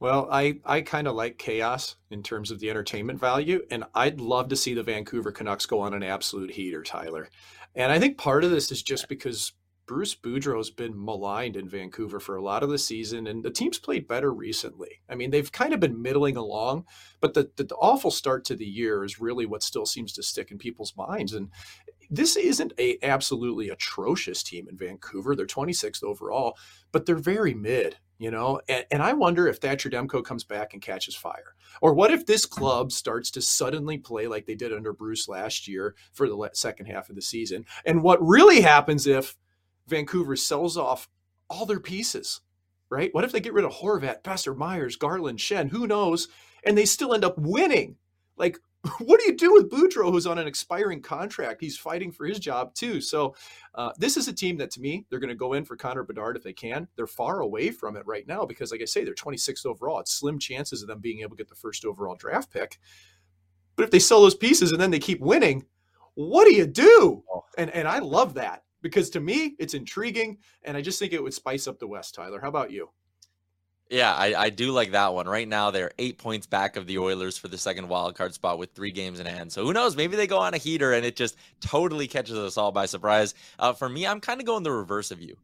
Well, 0.00 0.28
I, 0.32 0.60
I 0.64 0.80
kind 0.80 1.06
of 1.06 1.14
like 1.14 1.36
chaos 1.36 1.96
in 2.10 2.22
terms 2.22 2.50
of 2.50 2.58
the 2.58 2.70
entertainment 2.70 3.20
value, 3.20 3.60
and 3.70 3.84
I'd 3.94 4.18
love 4.18 4.48
to 4.48 4.56
see 4.56 4.72
the 4.72 4.82
Vancouver 4.82 5.30
Canucks 5.30 5.66
go 5.66 5.80
on 5.80 5.92
an 5.92 6.02
absolute 6.02 6.52
heater, 6.52 6.82
Tyler. 6.82 7.28
And 7.74 7.92
I 7.92 7.98
think 7.98 8.16
part 8.16 8.44
of 8.44 8.50
this 8.50 8.72
is 8.72 8.82
just 8.82 9.10
because 9.10 9.52
Bruce 9.86 10.16
Boudreau's 10.16 10.70
been 10.70 10.92
maligned 10.96 11.56
in 11.56 11.68
Vancouver 11.68 12.18
for 12.18 12.34
a 12.36 12.42
lot 12.42 12.62
of 12.64 12.70
the 12.70 12.78
season, 12.78 13.26
and 13.28 13.44
the 13.44 13.50
team's 13.50 13.78
played 13.78 14.08
better 14.08 14.32
recently. 14.32 15.00
I 15.08 15.14
mean, 15.14 15.30
they've 15.30 15.50
kind 15.52 15.72
of 15.72 15.78
been 15.78 16.02
middling 16.02 16.36
along, 16.36 16.86
but 17.20 17.34
the, 17.34 17.50
the, 17.56 17.64
the 17.64 17.76
awful 17.76 18.10
start 18.10 18.44
to 18.46 18.56
the 18.56 18.66
year 18.66 19.04
is 19.04 19.20
really 19.20 19.46
what 19.46 19.62
still 19.62 19.86
seems 19.86 20.12
to 20.14 20.22
stick 20.24 20.50
in 20.50 20.58
people's 20.58 20.94
minds. 20.96 21.32
And 21.32 21.50
this 22.10 22.36
isn't 22.36 22.72
a 22.78 22.98
absolutely 23.02 23.68
atrocious 23.68 24.42
team 24.42 24.68
in 24.68 24.76
Vancouver. 24.76 25.36
They're 25.36 25.46
26th 25.46 26.02
overall, 26.02 26.56
but 26.90 27.06
they're 27.06 27.16
very 27.16 27.54
mid. 27.54 27.98
you 28.18 28.30
know? 28.30 28.60
And, 28.68 28.84
and 28.90 29.02
I 29.02 29.12
wonder 29.12 29.46
if 29.46 29.58
Thatcher 29.58 29.90
Demko 29.90 30.24
comes 30.24 30.44
back 30.44 30.72
and 30.72 30.82
catches 30.82 31.14
fire. 31.14 31.54
Or 31.80 31.94
what 31.94 32.10
if 32.10 32.26
this 32.26 32.46
club 32.46 32.92
starts 32.92 33.30
to 33.32 33.42
suddenly 33.42 33.98
play 33.98 34.26
like 34.26 34.46
they 34.46 34.54
did 34.54 34.72
under 34.72 34.92
Bruce 34.92 35.28
last 35.28 35.68
year 35.68 35.94
for 36.12 36.28
the 36.28 36.50
second 36.54 36.86
half 36.86 37.08
of 37.08 37.16
the 37.16 37.22
season? 37.22 37.66
And 37.84 38.02
what 38.02 38.24
really 38.26 38.62
happens 38.62 39.06
if 39.06 39.36
Vancouver 39.86 40.36
sells 40.36 40.76
off 40.76 41.08
all 41.48 41.66
their 41.66 41.80
pieces, 41.80 42.40
right? 42.90 43.12
What 43.12 43.24
if 43.24 43.32
they 43.32 43.40
get 43.40 43.52
rid 43.52 43.64
of 43.64 43.72
Horvat, 43.72 44.22
Boeser, 44.22 44.56
Myers, 44.56 44.96
Garland, 44.96 45.38
Schenn, 45.38 45.70
who 45.70 45.86
knows? 45.86 46.28
And 46.64 46.76
they 46.76 46.84
still 46.84 47.14
end 47.14 47.24
up 47.24 47.38
winning. 47.38 47.96
Like, 48.36 48.58
what 48.98 49.20
do 49.20 49.26
you 49.26 49.36
do 49.36 49.52
with 49.52 49.70
Boudreau, 49.70 50.10
who's 50.10 50.26
on 50.26 50.38
an 50.38 50.46
expiring 50.46 51.00
contract? 51.00 51.60
He's 51.60 51.78
fighting 51.78 52.12
for 52.12 52.26
his 52.26 52.38
job 52.38 52.74
too. 52.74 53.00
So, 53.00 53.34
uh, 53.74 53.92
this 53.98 54.16
is 54.16 54.28
a 54.28 54.32
team 54.32 54.56
that, 54.58 54.70
to 54.72 54.80
me, 54.80 55.06
they're 55.08 55.18
going 55.18 55.28
to 55.28 55.34
go 55.34 55.52
in 55.54 55.64
for 55.64 55.76
Connor 55.76 56.02
Bedard 56.02 56.36
if 56.36 56.42
they 56.42 56.52
can. 56.52 56.88
They're 56.96 57.06
far 57.06 57.40
away 57.40 57.70
from 57.70 57.96
it 57.96 58.06
right 58.06 58.26
now 58.26 58.44
because, 58.44 58.72
like 58.72 58.82
I 58.82 58.86
say, 58.86 59.04
they're 59.04 59.14
26th 59.14 59.66
overall. 59.66 60.00
It's 60.00 60.12
slim 60.12 60.38
chances 60.38 60.82
of 60.82 60.88
them 60.88 61.00
being 61.00 61.20
able 61.20 61.30
to 61.30 61.36
get 61.36 61.48
the 61.48 61.54
first 61.54 61.84
overall 61.84 62.16
draft 62.16 62.52
pick. 62.52 62.78
But 63.76 63.84
if 63.84 63.90
they 63.90 63.98
sell 63.98 64.22
those 64.22 64.34
pieces 64.34 64.72
and 64.72 64.80
then 64.80 64.90
they 64.90 64.98
keep 64.98 65.20
winning, 65.20 65.66
what 66.14 66.46
do 66.46 66.54
you 66.54 66.66
do? 66.66 67.22
Oh. 67.32 67.44
And 67.58 67.70
and 67.70 67.86
I 67.86 67.98
love 67.98 68.34
that 68.34 68.62
because 68.86 69.10
to 69.10 69.20
me, 69.20 69.56
it's 69.58 69.74
intriguing, 69.74 70.38
and 70.62 70.76
I 70.76 70.80
just 70.80 70.98
think 70.98 71.12
it 71.12 71.22
would 71.22 71.34
spice 71.34 71.66
up 71.66 71.78
the 71.78 71.88
West. 71.88 72.14
Tyler, 72.14 72.40
how 72.40 72.48
about 72.48 72.70
you? 72.70 72.90
Yeah, 73.90 74.14
I, 74.14 74.34
I 74.34 74.50
do 74.50 74.72
like 74.72 74.92
that 74.92 75.12
one. 75.14 75.26
Right 75.28 75.46
now, 75.46 75.70
they're 75.70 75.92
eight 75.98 76.18
points 76.18 76.46
back 76.46 76.76
of 76.76 76.86
the 76.86 76.98
Oilers 76.98 77.38
for 77.38 77.48
the 77.48 77.58
second 77.58 77.88
wildcard 77.88 78.32
spot 78.32 78.58
with 78.58 78.74
three 78.74 78.90
games 78.90 79.20
in 79.20 79.26
hand. 79.26 79.52
So 79.52 79.64
who 79.64 79.72
knows? 79.72 79.96
Maybe 79.96 80.16
they 80.16 80.26
go 80.26 80.38
on 80.38 80.54
a 80.54 80.58
heater 80.58 80.92
and 80.92 81.04
it 81.04 81.14
just 81.14 81.36
totally 81.60 82.08
catches 82.08 82.36
us 82.36 82.56
all 82.56 82.72
by 82.72 82.86
surprise. 82.86 83.34
Uh, 83.58 83.72
for 83.72 83.88
me, 83.88 84.06
I'm 84.06 84.20
kind 84.20 84.40
of 84.40 84.46
going 84.46 84.64
the 84.64 84.72
reverse 84.72 85.12
of 85.12 85.20
you. 85.20 85.36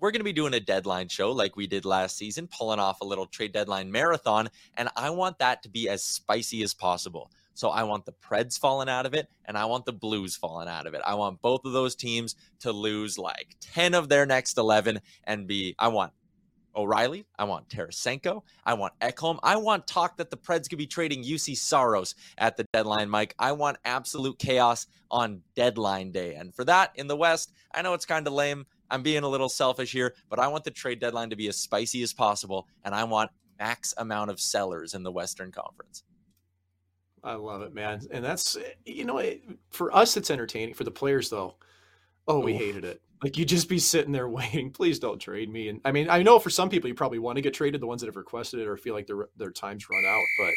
We're 0.00 0.10
going 0.10 0.20
to 0.20 0.24
be 0.24 0.32
doing 0.32 0.54
a 0.54 0.60
deadline 0.60 1.08
show 1.08 1.30
like 1.30 1.56
we 1.56 1.68
did 1.68 1.84
last 1.84 2.16
season, 2.16 2.48
pulling 2.48 2.80
off 2.80 3.00
a 3.00 3.04
little 3.04 3.26
trade 3.26 3.52
deadline 3.52 3.92
marathon. 3.92 4.48
And 4.76 4.88
I 4.96 5.10
want 5.10 5.38
that 5.38 5.62
to 5.62 5.68
be 5.68 5.88
as 5.88 6.04
spicy 6.04 6.62
as 6.62 6.74
possible. 6.74 7.30
So 7.58 7.70
I 7.70 7.82
want 7.82 8.06
the 8.06 8.12
Preds 8.12 8.56
falling 8.56 8.88
out 8.88 9.04
of 9.04 9.14
it 9.14 9.26
and 9.44 9.58
I 9.58 9.64
want 9.64 9.84
the 9.84 9.92
Blues 9.92 10.36
falling 10.36 10.68
out 10.68 10.86
of 10.86 10.94
it. 10.94 11.00
I 11.04 11.14
want 11.16 11.42
both 11.42 11.64
of 11.64 11.72
those 11.72 11.96
teams 11.96 12.36
to 12.60 12.70
lose 12.70 13.18
like 13.18 13.56
10 13.60 13.94
of 13.94 14.08
their 14.08 14.26
next 14.26 14.58
11 14.58 15.00
and 15.24 15.48
be, 15.48 15.74
I 15.76 15.88
want 15.88 16.12
O'Reilly. 16.76 17.26
I 17.36 17.42
want 17.42 17.68
Tarasenko. 17.68 18.42
I 18.64 18.74
want 18.74 18.92
Ekholm. 19.00 19.40
I 19.42 19.56
want 19.56 19.88
talk 19.88 20.18
that 20.18 20.30
the 20.30 20.36
Preds 20.36 20.68
could 20.68 20.78
be 20.78 20.86
trading 20.86 21.24
Juuse 21.24 21.56
Saros 21.56 22.14
at 22.38 22.56
the 22.56 22.64
deadline, 22.72 23.10
Mike. 23.10 23.34
I 23.40 23.50
want 23.50 23.78
absolute 23.84 24.38
chaos 24.38 24.86
on 25.10 25.42
deadline 25.56 26.12
day. 26.12 26.36
And 26.36 26.54
for 26.54 26.62
that, 26.66 26.92
in 26.94 27.08
the 27.08 27.16
West, 27.16 27.52
I 27.74 27.82
know 27.82 27.92
it's 27.92 28.06
kind 28.06 28.28
of 28.28 28.34
lame. 28.34 28.66
I'm 28.88 29.02
being 29.02 29.24
a 29.24 29.28
little 29.28 29.48
selfish 29.48 29.90
here, 29.90 30.14
but 30.30 30.38
I 30.38 30.46
want 30.46 30.62
the 30.62 30.70
trade 30.70 31.00
deadline 31.00 31.30
to 31.30 31.36
be 31.36 31.48
as 31.48 31.56
spicy 31.56 32.04
as 32.04 32.12
possible. 32.12 32.68
And 32.84 32.94
I 32.94 33.02
want 33.02 33.32
max 33.58 33.94
amount 33.98 34.30
of 34.30 34.38
sellers 34.38 34.94
in 34.94 35.02
the 35.02 35.10
Western 35.10 35.50
Conference. 35.50 36.04
I 37.28 37.34
love 37.34 37.60
it, 37.60 37.74
man. 37.74 38.00
And 38.10 38.24
that's, 38.24 38.56
eh, 38.56 38.62
you 38.86 39.04
know, 39.04 39.22
for 39.70 39.94
us, 39.94 40.16
it's 40.16 40.30
entertaining. 40.30 40.74
For 40.74 40.84
the 40.84 40.90
players, 40.90 41.28
though, 41.28 41.56
oh, 42.26 42.40
we 42.40 42.54
hated 42.54 42.84
it. 42.84 43.02
Like 43.22 43.36
you 43.36 43.44
just 43.44 43.68
be 43.68 43.78
sitting 43.78 44.12
there 44.12 44.28
waiting. 44.30 44.70
Please 44.70 44.98
don't 44.98 45.18
trade 45.18 45.50
me. 45.50 45.68
And 45.68 45.80
I 45.84 45.92
mean, 45.92 46.08
I 46.08 46.22
know 46.22 46.38
for 46.38 46.48
some 46.48 46.70
people 46.70 46.88
you 46.88 46.94
probably 46.94 47.18
want 47.18 47.36
to 47.36 47.42
get 47.42 47.52
traded, 47.52 47.82
the 47.82 47.86
ones 47.86 48.00
that 48.00 48.06
have 48.06 48.16
requested 48.16 48.60
it 48.60 48.66
or 48.66 48.78
feel 48.78 48.94
like 48.94 49.06
their 49.06 49.28
their 49.36 49.50
time's 49.50 49.90
run 49.90 50.04
out. 50.06 50.24
But 50.38 50.54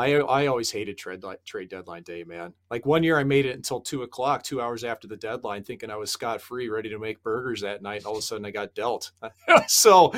I 0.00 0.14
I 0.14 0.46
always 0.46 0.70
hated 0.70 0.96
trade 0.96 1.22
trade 1.44 1.68
deadline 1.68 2.04
day, 2.04 2.24
man. 2.24 2.54
Like 2.70 2.86
one 2.86 3.02
year 3.02 3.18
I 3.18 3.24
made 3.24 3.44
it 3.44 3.54
until 3.54 3.80
two 3.80 4.02
o'clock, 4.02 4.42
two 4.42 4.62
hours 4.62 4.84
after 4.84 5.06
the 5.06 5.16
deadline, 5.18 5.62
thinking 5.62 5.90
I 5.90 5.96
was 5.96 6.10
scot 6.10 6.40
free, 6.40 6.70
ready 6.70 6.88
to 6.88 6.98
make 6.98 7.22
burgers 7.22 7.60
that 7.60 7.82
night. 7.82 7.98
And 7.98 8.06
all 8.06 8.12
of 8.12 8.20
a 8.20 8.22
sudden 8.22 8.46
I 8.46 8.50
got 8.50 8.74
dealt. 8.74 9.10
so 9.66 10.10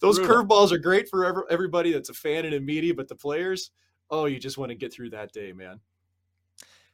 those 0.00 0.18
curveballs 0.18 0.72
are 0.72 0.78
great 0.78 1.10
for 1.10 1.50
everybody 1.50 1.92
that's 1.92 2.08
a 2.08 2.14
fan 2.14 2.46
and 2.46 2.54
in 2.54 2.64
media, 2.64 2.94
but 2.94 3.08
the 3.08 3.14
players, 3.14 3.70
oh, 4.10 4.26
you 4.26 4.38
just 4.38 4.58
want 4.58 4.70
to 4.70 4.74
get 4.74 4.92
through 4.92 5.10
that 5.10 5.32
day, 5.32 5.52
man. 5.52 5.80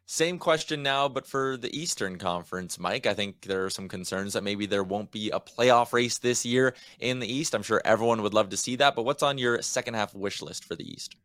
Same 0.09 0.39
question 0.39 0.85
now, 0.85 1.09
but 1.09 1.27
for 1.27 1.57
the 1.57 1.77
Eastern 1.77 2.17
Conference, 2.17 2.79
Mike. 2.79 3.07
I 3.07 3.15
think 3.15 3.41
there 3.43 3.65
are 3.65 3.71
some 3.71 3.89
concerns 3.89 4.35
that 4.35 4.45
maybe 4.45 4.65
there 4.65 4.85
won't 4.85 5.11
be 5.11 5.31
a 5.31 5.41
playoff 5.41 5.93
race 5.93 6.19
this 6.19 6.47
year 6.47 6.75
in 7.01 7.19
the 7.19 7.27
East. 7.27 7.57
I'm 7.57 7.65
sure 7.65 7.83
everyone 7.85 8.23
would 8.23 8.35
love 8.35 8.51
to 8.51 8.57
see 8.57 8.77
that, 8.77 8.95
but 8.95 9.05
what's 9.05 9.25
on 9.25 9.37
your 9.37 9.61
second 9.63 9.95
half 9.95 10.15
wish 10.15 10.43
list 10.43 10.65
for 10.65 10.77
the 10.77 10.89
East? 10.89 11.17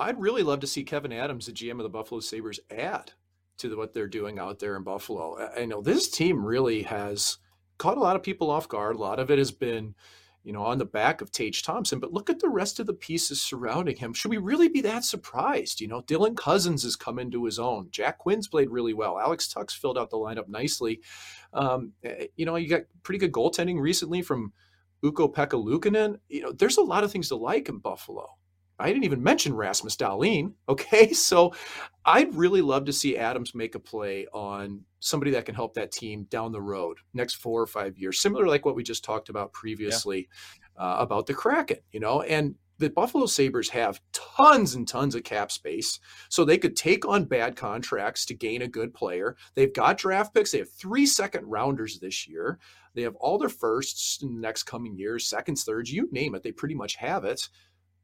I'd 0.00 0.20
really 0.20 0.42
love 0.42 0.58
to 0.60 0.66
see 0.66 0.82
Kevin 0.82 1.12
Adams, 1.12 1.46
the 1.46 1.52
GM 1.52 1.72
of 1.72 1.84
the 1.84 1.88
Buffalo 1.88 2.20
Sabres, 2.20 2.58
add 2.70 3.12
to 3.58 3.76
what 3.76 3.94
they're 3.94 4.08
doing 4.08 4.40
out 4.40 4.58
there 4.58 4.76
in 4.76 4.82
Buffalo. 4.82 5.50
I 5.56 5.64
know 5.64 5.80
this 5.80 6.08
team 6.08 6.44
really 6.44 6.82
has 6.82 7.38
caught 7.78 7.96
a 7.96 8.00
lot 8.00 8.16
of 8.16 8.24
people 8.24 8.50
off 8.50 8.68
guard. 8.68 8.96
A 8.96 9.00
lot 9.00 9.20
of 9.20 9.30
it 9.30 9.38
has 9.38 9.52
been 9.52 9.94
you 10.44 10.52
know, 10.52 10.62
on 10.62 10.78
the 10.78 10.84
back 10.84 11.20
of 11.20 11.30
Tage 11.30 11.62
Thompson. 11.62 12.00
But 12.00 12.12
look 12.12 12.30
at 12.30 12.40
the 12.40 12.48
rest 12.48 12.80
of 12.80 12.86
the 12.86 12.94
pieces 12.94 13.40
surrounding 13.40 13.96
him. 13.96 14.14
Should 14.14 14.30
we 14.30 14.38
really 14.38 14.68
be 14.68 14.80
that 14.82 15.04
surprised? 15.04 15.80
You 15.80 15.88
know, 15.88 16.02
Dylan 16.02 16.36
Cozens 16.36 16.84
has 16.84 16.96
come 16.96 17.18
into 17.18 17.44
his 17.44 17.58
own. 17.58 17.88
Jack 17.90 18.18
Quinn's 18.18 18.48
played 18.48 18.70
really 18.70 18.94
well. 18.94 19.18
Alex 19.18 19.48
Tuch's 19.48 19.74
filled 19.74 19.98
out 19.98 20.10
the 20.10 20.16
lineup 20.16 20.48
nicely. 20.48 21.00
Um, 21.52 21.92
eh, 22.02 22.26
you 22.36 22.46
know, 22.46 22.56
you 22.56 22.68
got 22.68 22.82
pretty 23.02 23.18
good 23.18 23.32
goaltending 23.32 23.80
recently 23.80 24.22
from 24.22 24.52
Ukko-Pekka 25.04 25.62
Luukkonen. 25.62 26.18
You 26.28 26.42
know, 26.42 26.52
there's 26.52 26.78
a 26.78 26.82
lot 26.82 27.04
of 27.04 27.12
things 27.12 27.28
to 27.28 27.36
like 27.36 27.68
in 27.68 27.78
Buffalo. 27.78 28.37
I 28.78 28.88
didn't 28.88 29.04
even 29.04 29.22
mention 29.22 29.54
Rasmus 29.54 29.96
Dahlin. 29.96 30.52
Okay. 30.68 31.12
So 31.12 31.54
I'd 32.04 32.34
really 32.34 32.60
love 32.60 32.84
to 32.86 32.92
see 32.92 33.16
Adams 33.16 33.54
make 33.54 33.74
a 33.74 33.80
play 33.80 34.26
on 34.32 34.82
somebody 35.00 35.30
that 35.30 35.46
can 35.46 35.54
help 35.54 35.74
that 35.74 35.92
team 35.92 36.24
down 36.24 36.52
the 36.52 36.60
road 36.60 36.98
next 37.14 37.36
four 37.36 37.60
or 37.60 37.66
five 37.66 37.96
years, 37.96 38.20
similar 38.20 38.46
like 38.46 38.64
what 38.64 38.76
we 38.76 38.82
just 38.82 39.02
talked 39.02 39.28
about 39.28 39.52
previously 39.52 40.28
yeah. 40.76 40.84
uh, 40.84 40.96
about 40.98 41.26
the 41.26 41.34
Kraken, 41.34 41.78
you 41.90 42.00
know, 42.00 42.22
and 42.22 42.54
the 42.78 42.90
Buffalo 42.90 43.26
Sabres 43.26 43.70
have 43.70 44.00
tons 44.12 44.74
and 44.74 44.86
tons 44.86 45.14
of 45.14 45.24
cap 45.24 45.50
space, 45.50 45.98
so 46.28 46.44
they 46.44 46.58
could 46.58 46.76
take 46.76 47.06
on 47.06 47.24
bad 47.24 47.56
contracts 47.56 48.24
to 48.26 48.34
gain 48.34 48.62
a 48.62 48.68
good 48.68 48.94
player. 48.94 49.36
They've 49.54 49.72
got 49.72 49.98
draft 49.98 50.32
picks. 50.32 50.52
They 50.52 50.58
have 50.58 50.70
three 50.70 51.04
second 51.04 51.46
rounders 51.46 51.98
this 51.98 52.28
year. 52.28 52.58
They 52.94 53.02
have 53.02 53.16
all 53.16 53.38
their 53.38 53.48
firsts 53.48 54.22
in 54.22 54.34
the 54.34 54.40
next 54.40 54.62
coming 54.62 54.96
years, 54.96 55.26
seconds, 55.26 55.64
thirds, 55.64 55.92
you 55.92 56.08
name 56.12 56.34
it. 56.34 56.42
They 56.42 56.52
pretty 56.52 56.76
much 56.76 56.96
have 56.96 57.24
it 57.24 57.48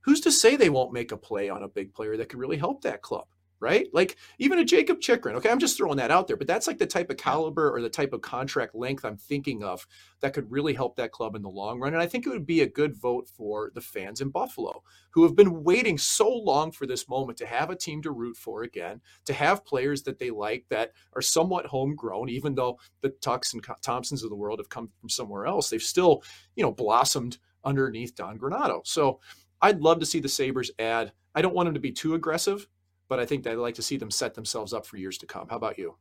who's 0.04 0.20
to 0.22 0.32
say 0.32 0.56
they 0.56 0.70
won't 0.70 0.92
make 0.92 1.12
a 1.12 1.16
play 1.16 1.48
on 1.48 1.62
a 1.62 1.68
big 1.68 1.94
player 1.94 2.16
that 2.16 2.28
could 2.28 2.38
really 2.38 2.58
help 2.58 2.82
that 2.82 3.02
club? 3.02 3.26
Right? 3.60 3.88
Like 3.94 4.16
even 4.38 4.58
a 4.58 4.64
Jakob 4.64 5.00
Chychrun. 5.00 5.36
Okay, 5.36 5.48
I'm 5.48 5.60
just 5.60 5.78
throwing 5.78 5.96
that 5.96 6.10
out 6.10 6.26
there, 6.26 6.36
but 6.36 6.46
that's 6.46 6.66
like 6.66 6.76
the 6.76 6.84
type 6.84 7.08
of 7.08 7.16
caliber 7.16 7.74
or 7.74 7.80
the 7.80 7.88
type 7.88 8.12
of 8.12 8.20
contract 8.20 8.74
length 8.74 9.06
I'm 9.06 9.16
thinking 9.16 9.62
of 9.62 9.86
that 10.20 10.34
could 10.34 10.50
really 10.50 10.74
help 10.74 10.96
that 10.96 11.12
club 11.12 11.34
in 11.34 11.40
the 11.40 11.48
long 11.48 11.80
run. 11.80 11.94
And 11.94 12.02
I 12.02 12.06
think 12.06 12.26
it 12.26 12.30
would 12.30 12.44
be 12.44 12.60
a 12.60 12.68
good 12.68 12.94
vote 12.94 13.26
for 13.26 13.70
the 13.74 13.80
fans 13.80 14.20
in 14.20 14.28
Buffalo 14.28 14.82
who 15.12 15.22
have 15.22 15.34
been 15.34 15.64
waiting 15.64 15.96
so 15.96 16.28
long 16.28 16.72
for 16.72 16.86
this 16.86 17.08
moment 17.08 17.38
to 17.38 17.46
have 17.46 17.70
a 17.70 17.76
team 17.76 18.02
to 18.02 18.10
root 18.10 18.36
for 18.36 18.64
again, 18.64 19.00
to 19.24 19.32
have 19.32 19.64
players 19.64 20.02
that 20.02 20.18
they 20.18 20.30
like 20.30 20.66
that 20.68 20.92
are 21.14 21.22
somewhat 21.22 21.64
homegrown, 21.64 22.28
even 22.28 22.54
though 22.54 22.78
the 23.00 23.14
Tuchs 23.22 23.54
and 23.54 23.64
Thompsons 23.80 24.22
of 24.22 24.28
the 24.28 24.36
world 24.36 24.58
have 24.58 24.68
come 24.68 24.90
from 25.00 25.08
somewhere 25.08 25.46
else. 25.46 25.70
They've 25.70 25.80
still, 25.80 26.22
you 26.54 26.62
know, 26.62 26.72
blossomed 26.72 27.38
underneath 27.64 28.14
Don 28.14 28.38
Granato. 28.38 28.86
So 28.86 29.20
I'd 29.64 29.80
love 29.80 29.98
to 30.00 30.04
see 30.04 30.20
the 30.20 30.28
Sabres 30.28 30.70
add. 30.78 31.12
I 31.34 31.40
don't 31.40 31.54
want 31.54 31.68
them 31.68 31.72
to 31.72 31.80
be 31.80 31.90
too 31.90 32.12
aggressive, 32.12 32.68
but 33.08 33.18
I 33.18 33.24
think 33.24 33.46
I'd 33.46 33.56
like 33.56 33.76
to 33.76 33.82
see 33.82 33.96
them 33.96 34.10
set 34.10 34.34
themselves 34.34 34.74
up 34.74 34.84
for 34.84 34.98
years 34.98 35.16
to 35.16 35.26
come. 35.26 35.48
How 35.48 35.56
about 35.56 35.78
you? 35.78 35.96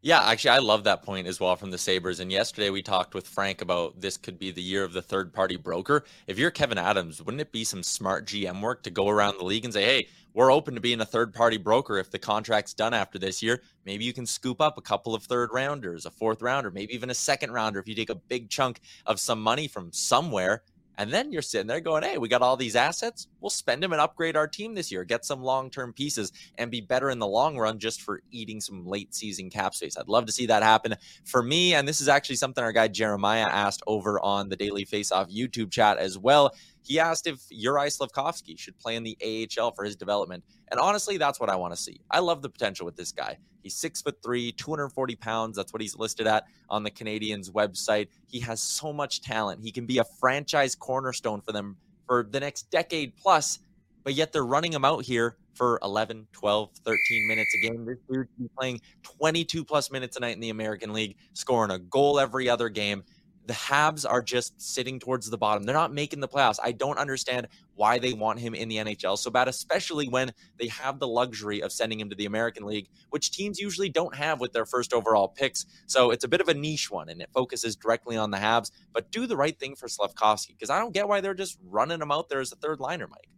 Yeah, 0.00 0.22
actually, 0.22 0.50
I 0.50 0.58
love 0.58 0.84
that 0.84 1.02
point 1.02 1.26
as 1.26 1.40
well 1.40 1.56
from 1.56 1.72
the 1.72 1.78
Sabres. 1.78 2.20
And 2.20 2.30
yesterday 2.30 2.70
we 2.70 2.82
talked 2.82 3.16
with 3.16 3.26
Frank 3.26 3.62
about 3.62 4.00
this 4.00 4.16
could 4.16 4.38
be 4.38 4.52
the 4.52 4.62
year 4.62 4.84
of 4.84 4.92
the 4.92 5.02
third 5.02 5.32
party 5.32 5.56
broker. 5.56 6.04
If 6.28 6.38
you're 6.38 6.52
Kevin 6.52 6.78
Adams, 6.78 7.20
wouldn't 7.20 7.40
it 7.40 7.50
be 7.50 7.64
some 7.64 7.82
smart 7.82 8.26
GM 8.26 8.60
work 8.60 8.84
to 8.84 8.90
go 8.90 9.08
around 9.08 9.38
the 9.38 9.44
league 9.44 9.64
and 9.64 9.74
say, 9.74 9.82
hey, 9.82 10.06
we're 10.32 10.52
open 10.52 10.76
to 10.76 10.80
being 10.80 11.00
a 11.00 11.04
third 11.04 11.34
party 11.34 11.56
broker 11.56 11.98
if 11.98 12.12
the 12.12 12.18
contract's 12.20 12.74
done 12.74 12.94
after 12.94 13.18
this 13.18 13.42
year? 13.42 13.60
Maybe 13.84 14.04
you 14.04 14.12
can 14.12 14.24
scoop 14.24 14.60
up 14.60 14.78
a 14.78 14.82
couple 14.82 15.16
of 15.16 15.24
third 15.24 15.50
rounders, 15.52 16.06
a 16.06 16.12
fourth 16.12 16.42
rounder, 16.42 16.70
maybe 16.70 16.94
even 16.94 17.10
a 17.10 17.14
second 17.14 17.50
rounder 17.50 17.80
if 17.80 17.88
you 17.88 17.96
take 17.96 18.10
a 18.10 18.14
big 18.14 18.50
chunk 18.50 18.78
of 19.04 19.18
some 19.18 19.42
money 19.42 19.66
from 19.66 19.90
somewhere 19.90 20.62
and 20.98 21.10
then 21.10 21.32
you're 21.32 21.42
sitting 21.42 21.66
there 21.66 21.80
going, 21.80 22.02
hey, 22.02 22.18
we 22.18 22.28
got 22.28 22.42
all 22.42 22.56
these 22.56 22.76
assets. 22.76 23.28
We'll 23.40 23.50
spend 23.50 23.82
them 23.82 23.92
and 23.92 24.00
upgrade 24.00 24.36
our 24.36 24.46
team 24.46 24.74
this 24.74 24.90
year, 24.90 25.04
get 25.04 25.24
some 25.24 25.42
long 25.42 25.70
term 25.70 25.92
pieces, 25.92 26.32
and 26.56 26.70
be 26.70 26.80
better 26.80 27.10
in 27.10 27.18
the 27.18 27.26
long 27.26 27.58
run 27.58 27.78
just 27.78 28.02
for 28.02 28.22
eating 28.30 28.60
some 28.60 28.86
late 28.86 29.14
season 29.14 29.50
cap 29.50 29.74
space. 29.74 29.96
I'd 29.96 30.08
love 30.08 30.26
to 30.26 30.32
see 30.32 30.46
that 30.46 30.62
happen 30.62 30.96
for 31.24 31.42
me. 31.42 31.74
And 31.74 31.86
this 31.86 32.00
is 32.00 32.08
actually 32.08 32.36
something 32.36 32.62
our 32.62 32.72
guy 32.72 32.88
Jeremiah 32.88 33.46
asked 33.46 33.82
over 33.86 34.20
on 34.20 34.48
the 34.48 34.56
Daily 34.56 34.84
Faceoff 34.84 35.34
YouTube 35.34 35.70
chat 35.70 35.98
as 35.98 36.18
well. 36.18 36.54
He 36.86 37.00
asked 37.00 37.26
if 37.26 37.40
Juraj 37.48 37.98
Slafkovsky 37.98 38.56
should 38.56 38.78
play 38.78 38.94
in 38.94 39.02
the 39.02 39.18
AHL 39.20 39.72
for 39.72 39.84
his 39.84 39.96
development. 39.96 40.44
And 40.70 40.78
honestly, 40.78 41.16
that's 41.16 41.40
what 41.40 41.50
I 41.50 41.56
want 41.56 41.74
to 41.74 41.80
see. 41.80 42.00
I 42.12 42.20
love 42.20 42.42
the 42.42 42.48
potential 42.48 42.86
with 42.86 42.94
this 42.94 43.10
guy. 43.10 43.38
He's 43.64 43.74
six 43.74 44.02
foot 44.02 44.18
three, 44.22 44.52
240 44.52 45.16
pounds. 45.16 45.56
That's 45.56 45.72
what 45.72 45.82
he's 45.82 45.96
listed 45.96 46.28
at 46.28 46.44
on 46.70 46.84
the 46.84 46.90
Canadiens 46.92 47.50
website. 47.50 48.06
He 48.28 48.38
has 48.40 48.62
so 48.62 48.92
much 48.92 49.20
talent. 49.20 49.62
He 49.64 49.72
can 49.72 49.84
be 49.84 49.98
a 49.98 50.04
franchise 50.20 50.76
cornerstone 50.76 51.40
for 51.40 51.50
them 51.50 51.76
for 52.06 52.28
the 52.30 52.38
next 52.38 52.70
decade 52.70 53.16
plus, 53.16 53.58
but 54.04 54.14
yet 54.14 54.32
they're 54.32 54.46
running 54.46 54.72
him 54.72 54.84
out 54.84 55.04
here 55.04 55.36
for 55.54 55.80
11, 55.82 56.28
12, 56.30 56.70
13 56.84 57.26
minutes 57.26 57.52
a 57.56 57.66
game. 57.66 57.84
This 57.84 57.98
dude 58.08 58.28
be 58.38 58.48
playing 58.56 58.80
22 59.02 59.64
plus 59.64 59.90
minutes 59.90 60.16
a 60.16 60.20
night 60.20 60.34
in 60.34 60.40
the 60.40 60.50
American 60.50 60.92
League, 60.92 61.16
scoring 61.32 61.72
a 61.72 61.80
goal 61.80 62.20
every 62.20 62.48
other 62.48 62.68
game 62.68 63.02
the 63.46 63.54
Habs 63.54 64.04
are 64.08 64.22
just 64.22 64.60
sitting 64.60 64.98
towards 64.98 65.30
the 65.30 65.38
bottom. 65.38 65.64
They're 65.64 65.74
not 65.74 65.92
making 65.92 66.20
the 66.20 66.28
playoffs. 66.28 66.58
I 66.62 66.72
don't 66.72 66.98
understand 66.98 67.48
why 67.74 67.98
they 67.98 68.12
want 68.12 68.40
him 68.40 68.54
in 68.54 68.68
the 68.68 68.76
NHL 68.76 69.16
so 69.18 69.30
bad, 69.30 69.48
especially 69.48 70.08
when 70.08 70.32
they 70.58 70.66
have 70.68 70.98
the 70.98 71.08
luxury 71.08 71.62
of 71.62 71.72
sending 71.72 72.00
him 72.00 72.10
to 72.10 72.16
the 72.16 72.26
American 72.26 72.64
League, 72.64 72.88
which 73.10 73.30
teams 73.30 73.58
usually 73.58 73.88
don't 73.88 74.14
have 74.14 74.40
with 74.40 74.52
their 74.52 74.66
first 74.66 74.92
overall 74.92 75.28
picks. 75.28 75.66
So 75.86 76.10
it's 76.10 76.24
a 76.24 76.28
bit 76.28 76.40
of 76.40 76.48
a 76.48 76.54
niche 76.54 76.90
one 76.90 77.08
and 77.08 77.20
it 77.20 77.30
focuses 77.32 77.76
directly 77.76 78.16
on 78.16 78.30
the 78.30 78.38
Habs, 78.38 78.70
but 78.92 79.10
do 79.10 79.26
the 79.26 79.36
right 79.36 79.58
thing 79.58 79.76
for 79.76 79.88
Slafkovsky 79.88 80.48
because 80.48 80.70
I 80.70 80.78
don't 80.78 80.94
get 80.94 81.08
why 81.08 81.20
they're 81.20 81.34
just 81.34 81.58
running 81.64 82.00
him 82.00 82.10
out 82.10 82.28
there 82.28 82.40
as 82.40 82.52
a 82.52 82.56
third 82.56 82.80
liner, 82.80 83.06
Mike. 83.06 83.28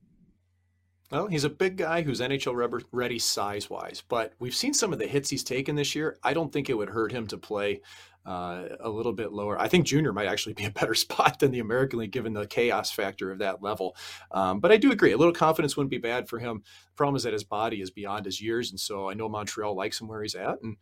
Well, 1.11 1.27
he's 1.27 1.45
a 1.45 1.51
big 1.51 1.79
guy 1.79 2.03
who's 2.03 2.21
NHL 2.21 2.83
ready 2.93 3.19
size 3.19 3.71
wise, 3.71 4.03
but 4.07 4.35
we've 4.41 4.55
seen 4.55 4.75
some 4.75 4.93
of 4.93 4.99
the 4.99 5.07
hits 5.07 5.31
he's 5.31 5.43
taken 5.43 5.75
this 5.75 5.95
year. 5.95 6.19
I 6.23 6.35
don't 6.35 6.53
think 6.53 6.69
it 6.69 6.75
would 6.75 6.91
hurt 6.91 7.13
him 7.13 7.27
to 7.29 7.39
play 7.39 7.81
uh, 8.29 8.77
a 8.81 8.91
little 8.91 9.15
bit 9.15 9.33
lower. 9.33 9.59
I 9.59 9.69
think 9.69 9.87
junior 9.87 10.13
might 10.13 10.27
actually 10.27 10.53
be 10.53 10.67
a 10.67 10.71
better 10.71 10.95
spot 11.07 11.39
than 11.39 11.51
the 11.51 11.61
American 11.61 11.99
League 11.99 12.13
given 12.13 12.35
the 12.35 12.47
chaos 12.47 12.91
factor 12.91 13.33
of 13.33 13.39
that 13.39 13.63
level. 13.63 13.97
Um, 14.31 14.61
but 14.61 14.71
I 14.71 14.77
do 14.77 14.93
agree, 14.93 15.13
a 15.13 15.17
little 15.17 15.33
confidence 15.33 15.77
wouldn't 15.77 15.91
be 15.91 15.99
bad 15.99 16.29
for 16.29 16.39
him. 16.39 16.63
The 16.63 16.97
problem 16.97 17.17
is 17.17 17.23
that 17.23 17.33
his 17.33 17.45
body 17.45 17.81
is 17.81 17.91
beyond 17.91 18.27
his 18.27 18.41
years, 18.41 18.71
and 18.71 18.79
so 18.79 19.09
I 19.09 19.15
know 19.15 19.31
Montreal 19.31 19.75
likes 19.75 19.99
him 19.99 20.09
where 20.09 20.21
he's 20.21 20.35
at, 20.35 20.59
and 20.63 20.77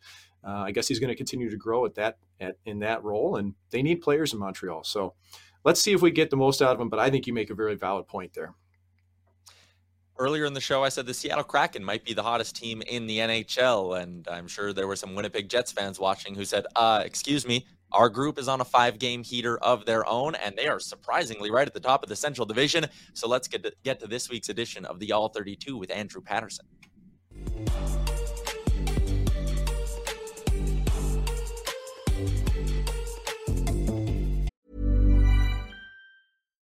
uh, 0.45 0.63
I 0.65 0.71
guess 0.71 0.89
he's 0.89 0.99
going 0.99 1.09
to 1.09 1.15
continue 1.15 1.49
to 1.49 1.57
grow 1.57 1.85
at 1.85 1.95
that 1.95 2.17
at, 2.41 2.57
in 2.65 2.79
that 2.79 3.03
role. 3.03 3.37
And 3.37 3.53
they 3.69 3.81
need 3.81 4.01
players 4.01 4.33
in 4.33 4.39
Montreal, 4.39 4.83
so 4.83 5.13
let's 5.63 5.79
see 5.79 5.93
if 5.93 6.01
we 6.01 6.11
get 6.11 6.29
the 6.29 6.35
most 6.35 6.61
out 6.61 6.75
of 6.75 6.81
him. 6.81 6.89
But 6.89 6.99
I 6.99 7.09
think 7.09 7.27
you 7.27 7.33
make 7.33 7.49
a 7.49 7.55
very 7.55 7.75
valid 7.75 8.07
point 8.07 8.33
there 8.33 8.55
earlier 10.19 10.45
in 10.45 10.53
the 10.53 10.61
show, 10.61 10.83
I 10.83 10.89
said 10.89 11.05
the 11.05 11.13
Seattle 11.13 11.43
Kraken 11.43 11.83
might 11.83 12.03
be 12.03 12.13
the 12.13 12.23
hottest 12.23 12.55
team 12.55 12.81
in 12.81 13.07
the 13.07 13.19
NHL. 13.19 14.01
And 14.01 14.27
I'm 14.27 14.47
sure 14.47 14.73
there 14.73 14.87
were 14.87 14.95
some 14.95 15.15
Winnipeg 15.15 15.49
Jets 15.49 15.71
fans 15.71 15.99
watching 15.99 16.35
who 16.35 16.45
said, 16.45 16.65
uh, 16.75 17.03
excuse 17.05 17.47
me, 17.47 17.65
our 17.91 18.09
group 18.09 18.37
is 18.37 18.47
on 18.47 18.59
a 18.59 18.65
five 18.65 18.99
game 18.99 19.23
heater 19.23 19.57
of 19.59 19.85
their 19.85 20.05
own, 20.07 20.35
and 20.35 20.57
they 20.57 20.67
are 20.67 20.79
surprisingly 20.79 21.49
right 21.51 21.67
at 21.67 21.73
the 21.73 21.79
top 21.79 22.03
of 22.03 22.09
the 22.09 22.15
Central 22.15 22.45
Division. 22.45 22.85
So 23.13 23.27
let's 23.27 23.47
get 23.47 23.63
to, 23.63 23.71
get 23.83 23.99
to 24.01 24.07
this 24.07 24.29
week's 24.29 24.49
edition 24.49 24.85
of 24.85 24.99
the 24.99 25.13
All 25.13 25.29
32 25.29 25.77
with 25.77 25.89
Andrew 25.91 26.21
Paterson. 26.21 26.65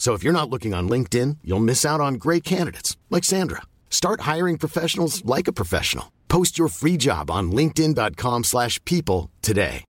So 0.00 0.14
if 0.14 0.24
you're 0.24 0.32
not 0.32 0.48
looking 0.48 0.72
on 0.72 0.88
LinkedIn, 0.88 1.36
you'll 1.44 1.60
miss 1.60 1.84
out 1.84 2.00
on 2.00 2.14
great 2.14 2.42
candidates 2.42 2.96
like 3.10 3.22
Sandra. 3.22 3.60
Start 3.90 4.22
hiring 4.22 4.56
professionals 4.56 5.22
like 5.26 5.46
a 5.46 5.52
professional. 5.52 6.10
Post 6.26 6.56
your 6.56 6.68
free 6.68 6.96
job 6.96 7.30
on 7.30 7.52
linkedin.com/people 7.52 9.30
today. 9.42 9.84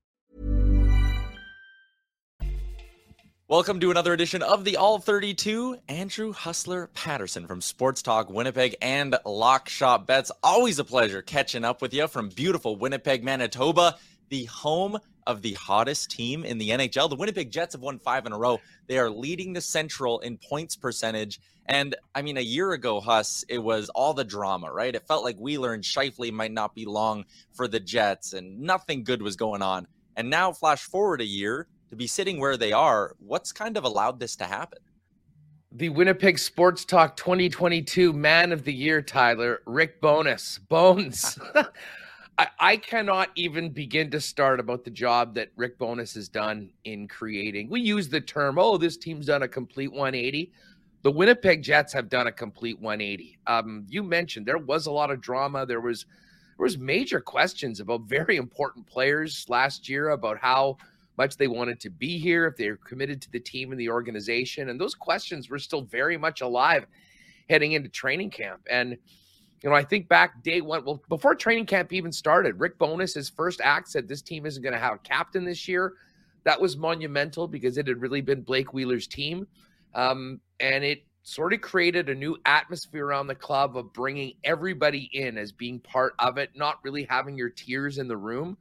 Welcome 3.47 3.81
to 3.81 3.91
another 3.91 4.13
edition 4.13 4.43
of 4.43 4.63
the 4.63 4.77
All 4.77 4.97
32. 4.97 5.77
Andrew 5.89 6.31
Hustler 6.31 6.89
Paterson 6.93 7.47
from 7.47 7.59
Sports 7.61 8.01
Talk 8.01 8.29
Winnipeg 8.29 8.75
and 8.81 9.17
Lock 9.25 9.67
Shop 9.67 10.07
Bets. 10.07 10.31
Always 10.41 10.79
a 10.79 10.85
pleasure 10.85 11.21
catching 11.21 11.65
up 11.65 11.81
with 11.81 11.93
you 11.93 12.07
from 12.07 12.29
beautiful 12.29 12.77
Winnipeg, 12.77 13.25
Manitoba, 13.25 13.97
the 14.31 14.45
home 14.45 14.97
of 15.27 15.43
the 15.43 15.53
hottest 15.53 16.09
team 16.09 16.43
in 16.43 16.57
the 16.57 16.69
NHL. 16.69 17.09
The 17.09 17.15
Winnipeg 17.15 17.51
Jets 17.51 17.75
have 17.75 17.81
won 17.81 17.99
five 17.99 18.25
in 18.25 18.31
a 18.31 18.37
row. 18.37 18.59
They 18.87 18.97
are 18.97 19.09
leading 19.09 19.53
the 19.53 19.61
Central 19.61 20.19
in 20.21 20.37
points 20.37 20.75
percentage. 20.75 21.39
And 21.67 21.95
I 22.15 22.23
mean, 22.23 22.37
a 22.37 22.41
year 22.41 22.71
ago, 22.71 22.99
Huss, 22.99 23.45
it 23.47 23.59
was 23.59 23.89
all 23.89 24.13
the 24.13 24.23
drama, 24.23 24.71
right? 24.71 24.95
It 24.95 25.07
felt 25.07 25.23
like 25.23 25.37
Wheeler 25.37 25.73
and 25.73 25.83
Scheifele 25.83 26.31
might 26.31 26.51
not 26.51 26.73
be 26.73 26.85
long 26.85 27.25
for 27.53 27.67
the 27.67 27.79
Jets, 27.79 28.33
and 28.33 28.59
nothing 28.59 29.03
good 29.03 29.21
was 29.21 29.35
going 29.35 29.61
on. 29.61 29.85
And 30.15 30.29
now, 30.29 30.51
flash 30.51 30.81
forward 30.81 31.21
a 31.21 31.25
year 31.25 31.67
to 31.89 31.95
be 31.95 32.07
sitting 32.07 32.39
where 32.39 32.57
they 32.57 32.71
are. 32.71 33.15
What's 33.19 33.51
kind 33.51 33.77
of 33.77 33.83
allowed 33.83 34.19
this 34.19 34.35
to 34.37 34.45
happen? 34.45 34.79
The 35.71 35.89
Winnipeg 35.89 36.39
Sports 36.39 36.83
Talk 36.83 37.15
2022 37.15 38.11
Man 38.11 38.51
of 38.51 38.65
the 38.65 38.73
Year, 38.73 39.01
Tyler, 39.01 39.61
Rick 39.65 40.01
Bowness. 40.01 40.59
Bones. 40.67 41.39
I, 42.41 42.47
I 42.59 42.77
cannot 42.77 43.29
even 43.35 43.69
begin 43.69 44.09
to 44.09 44.19
start 44.19 44.59
about 44.59 44.83
the 44.83 44.89
job 44.89 45.35
that 45.35 45.49
Rick 45.57 45.77
Bowness 45.77 46.15
has 46.15 46.27
done 46.27 46.71
in 46.85 47.07
creating. 47.07 47.69
We 47.69 47.81
use 47.81 48.09
the 48.09 48.19
term, 48.19 48.57
oh, 48.57 48.77
this 48.77 48.97
team's 48.97 49.27
done 49.27 49.43
a 49.43 49.47
complete 49.47 49.91
180. 49.91 50.51
The 51.03 51.11
Winnipeg 51.11 51.61
Jets 51.61 51.93
have 51.93 52.09
done 52.09 52.25
a 52.25 52.31
complete 52.31 52.79
180. 52.79 53.37
Um, 53.45 53.85
you 53.87 54.01
mentioned 54.01 54.47
there 54.47 54.57
was 54.57 54.87
a 54.87 54.91
lot 54.91 55.11
of 55.11 55.21
drama. 55.21 55.67
There 55.67 55.81
was 55.81 56.07
there 56.57 56.63
was 56.63 56.79
major 56.79 57.21
questions 57.21 57.79
about 57.79 58.01
very 58.03 58.37
important 58.37 58.87
players 58.87 59.45
last 59.47 59.87
year 59.87 60.09
about 60.09 60.39
how 60.39 60.77
much 61.19 61.37
they 61.37 61.47
wanted 61.47 61.79
to 61.81 61.91
be 61.91 62.17
here, 62.17 62.47
if 62.47 62.57
they're 62.57 62.77
committed 62.77 63.21
to 63.21 63.31
the 63.31 63.39
team 63.39 63.69
and 63.71 63.79
the 63.79 63.89
organization. 63.89 64.69
And 64.69 64.81
those 64.81 64.95
questions 64.95 65.47
were 65.47 65.59
still 65.59 65.81
very 65.81 66.17
much 66.17 66.41
alive 66.41 66.87
heading 67.49 67.73
into 67.73 67.89
training 67.89 68.31
camp. 68.31 68.61
And 68.67 68.97
you 69.63 69.69
know, 69.69 69.75
I 69.75 69.83
think 69.83 70.07
back 70.07 70.41
day 70.43 70.61
one, 70.61 70.83
well, 70.85 71.01
before 71.07 71.35
training 71.35 71.67
camp 71.67 71.93
even 71.93 72.11
started, 72.11 72.59
Rick 72.59 72.79
Bowness, 72.79 73.13
his 73.13 73.29
first 73.29 73.61
act 73.61 73.89
said 73.89 74.07
this 74.07 74.21
team 74.21 74.45
isn't 74.45 74.63
going 74.63 74.73
to 74.73 74.79
have 74.79 74.95
a 74.95 74.99
captain 74.99 75.45
this 75.45 75.67
year. 75.67 75.93
That 76.43 76.59
was 76.59 76.75
monumental 76.75 77.47
because 77.47 77.77
it 77.77 77.87
had 77.87 78.01
really 78.01 78.21
been 78.21 78.41
Blake 78.41 78.73
Wheeler's 78.73 79.05
team. 79.05 79.47
Um, 79.93 80.41
and 80.59 80.83
it 80.83 81.03
sort 81.23 81.53
of 81.53 81.61
created 81.61 82.09
a 82.09 82.15
new 82.15 82.37
atmosphere 82.45 83.05
around 83.05 83.27
the 83.27 83.35
club 83.35 83.77
of 83.77 83.93
bringing 83.93 84.33
everybody 84.43 85.09
in 85.13 85.37
as 85.37 85.51
being 85.51 85.79
part 85.79 86.13
of 86.17 86.39
it, 86.39 86.49
not 86.55 86.79
really 86.83 87.03
having 87.03 87.37
your 87.37 87.49
tears 87.49 87.99
in 87.99 88.07
the 88.07 88.17
room. 88.17 88.57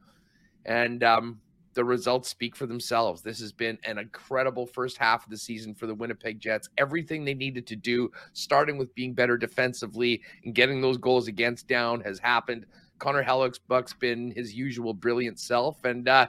And 0.67 1.03
um, 1.03 1.41
the 1.81 1.85
results 1.87 2.29
speak 2.29 2.55
for 2.55 2.67
themselves. 2.67 3.23
This 3.23 3.41
has 3.41 3.53
been 3.53 3.79
an 3.85 3.97
incredible 3.97 4.67
first 4.67 4.99
half 4.99 5.25
of 5.25 5.31
the 5.31 5.37
season 5.39 5.75
for 5.75 5.87
the 5.87 5.95
Winnipeg 5.95 6.39
Jets. 6.39 6.69
Everything 6.77 7.25
they 7.25 7.33
needed 7.33 7.67
to 7.69 7.75
do, 7.75 8.11
starting 8.35 8.77
with 8.77 8.95
being 8.95 9.15
better 9.15 9.39
defensively 9.39 10.21
and 10.45 10.55
getting 10.55 10.83
those 10.83 10.99
goals 10.99 11.27
against 11.27 11.69
down, 11.69 12.03
has 12.03 12.19
happened. 12.19 12.67
Connor 12.99 13.25
Hellebuyck's 13.25 13.95
been 13.95 14.31
his 14.31 14.53
usual 14.53 14.93
brilliant 14.93 15.41
self, 15.41 15.83
and 15.87 16.07
uh, 16.07 16.27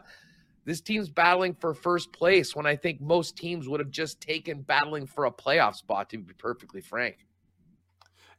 this 0.63 0.79
team's 0.79 1.09
battling 1.09 1.53
for 1.53 1.73
first 1.73 2.13
place 2.13 2.55
when 2.55 2.65
I 2.65 2.77
think 2.77 3.01
most 3.01 3.35
teams 3.35 3.67
would 3.67 3.81
have 3.81 3.91
just 3.91 4.21
taken 4.21 4.61
battling 4.61 5.05
for 5.05 5.25
a 5.25 5.31
playoff 5.31 5.75
spot. 5.75 6.09
To 6.11 6.17
be 6.17 6.31
perfectly 6.31 6.79
frank. 6.79 7.25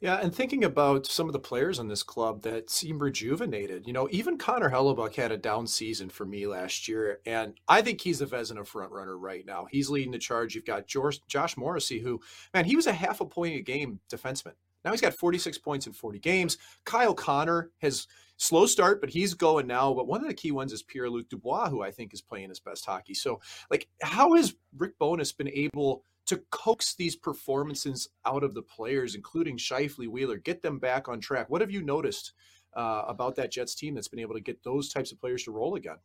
Yeah, 0.02 0.16
and 0.16 0.34
thinking 0.34 0.64
about 0.64 1.06
some 1.06 1.28
of 1.28 1.32
the 1.32 1.38
players 1.38 1.78
in 1.78 1.86
this 1.86 2.02
club 2.02 2.42
that 2.42 2.68
seem 2.68 2.98
rejuvenated, 2.98 3.86
you 3.86 3.92
know, 3.92 4.08
even 4.10 4.36
Connor 4.36 4.68
Hellebuyck 4.68 5.14
had 5.14 5.30
a 5.30 5.36
down 5.36 5.68
season 5.68 6.08
for 6.08 6.26
me 6.26 6.48
last 6.48 6.88
year, 6.88 7.20
and 7.24 7.54
I 7.68 7.82
think 7.82 8.00
he's 8.00 8.20
a 8.20 8.26
Vezina 8.26 8.66
front 8.66 8.90
runner 8.90 9.16
right 9.16 9.46
now. 9.46 9.68
He's 9.70 9.88
leading 9.88 10.10
the 10.10 10.18
charge. 10.18 10.56
You've 10.56 10.64
got 10.64 10.88
George, 10.88 11.20
Josh 11.28 11.56
Morrissey, 11.56 12.00
who, 12.00 12.20
man, 12.52 12.64
he 12.64 12.74
was 12.74 12.88
a 12.88 12.92
half 12.92 13.20
a 13.20 13.24
point 13.24 13.54
a 13.54 13.60
game 13.60 14.00
defenseman. 14.12 14.54
Now 14.84 14.90
he's 14.90 15.00
got 15.00 15.14
46 15.14 15.58
points 15.58 15.86
in 15.86 15.92
40 15.92 16.18
games. 16.18 16.58
Kyle 16.84 17.14
Connor 17.14 17.70
has 17.80 18.08
slow 18.38 18.66
start, 18.66 19.00
but 19.00 19.10
he's 19.10 19.34
going 19.34 19.68
now. 19.68 19.94
But 19.94 20.08
one 20.08 20.20
of 20.20 20.26
the 20.26 20.34
key 20.34 20.50
ones 20.50 20.72
is 20.72 20.82
Pierre 20.82 21.10
Luc 21.10 21.28
Dubois, 21.28 21.70
who 21.70 21.80
I 21.80 21.92
think 21.92 22.12
is 22.12 22.20
playing 22.20 22.48
his 22.48 22.58
best 22.58 22.84
hockey. 22.84 23.14
So, 23.14 23.40
like, 23.70 23.88
how 24.02 24.34
has 24.34 24.56
Rick 24.76 24.98
Bowness 24.98 25.30
been 25.30 25.50
able 25.50 26.04
to 26.26 26.42
coax 26.50 26.94
these 26.94 27.16
performances 27.16 28.08
out 28.24 28.44
of 28.44 28.54
the 28.54 28.62
players, 28.62 29.14
including 29.14 29.56
Scheifele, 29.56 30.08
Wheeler, 30.08 30.38
get 30.38 30.62
them 30.62 30.78
back 30.78 31.08
on 31.08 31.20
track? 31.20 31.50
What 31.50 31.61
have 31.61 31.70
you 31.70 31.82
noticed 31.82 32.32
uh, 32.74 33.02
about 33.08 33.37
that 33.37 33.50
Jets 33.50 33.74
team 33.74 33.94
that's 33.94 34.08
been 34.08 34.20
able 34.20 34.35
to 34.35 34.40
get 34.40 34.62
those 34.62 34.88
types 34.88 35.12
of 35.12 35.20
players 35.20 35.44
to 35.44 35.50
roll 35.50 35.74
again? 35.74 35.96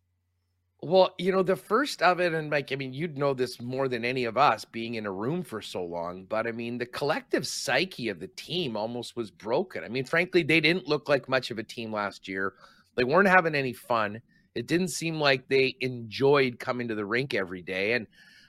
Well, 0.81 1.15
you 1.17 1.31
know, 1.31 1.41
the 1.41 1.55
first 1.55 2.03
of 2.03 2.19
it, 2.19 2.33
and 2.33 2.51
like, 2.51 2.71
I 2.71 2.75
mean, 2.75 2.93
you'd 2.93 3.17
know 3.17 3.33
this 3.33 3.59
more 3.59 3.87
than 3.87 4.05
any 4.05 4.25
of 4.25 4.37
us 4.37 4.63
being 4.63 4.93
in 4.95 5.07
a 5.07 5.11
room 5.11 5.41
for 5.41 5.59
so 5.59 5.83
long, 5.83 6.25
but 6.25 6.45
I 6.45 6.51
mean, 6.51 6.77
the 6.77 6.85
collective 6.85 7.47
psyche 7.47 8.09
of 8.09 8.19
the 8.19 8.27
team 8.27 8.77
almost 8.77 9.15
was 9.15 9.31
broken. 9.31 9.83
I 9.83 9.87
mean, 9.87 10.05
frankly, 10.05 10.43
they 10.43 10.59
didn't 10.59 10.87
look 10.87 11.09
like 11.09 11.27
much 11.27 11.49
of 11.49 11.57
a 11.57 11.63
team 11.63 11.91
last 11.91 12.27
year. 12.27 12.53
They 12.95 13.03
weren't 13.03 13.27
having 13.27 13.55
any 13.55 13.73
fun. 13.73 14.21
It 14.53 14.67
didn't 14.67 14.89
seem 14.89 15.19
like 15.19 15.47
they 15.47 15.75
enjoyed 15.81 16.59
coming 16.59 16.87
to 16.89 16.95
the 16.95 17.05
rink 17.05 17.33
every 17.33 17.63
day. 17.63 17.93
And 17.93 18.05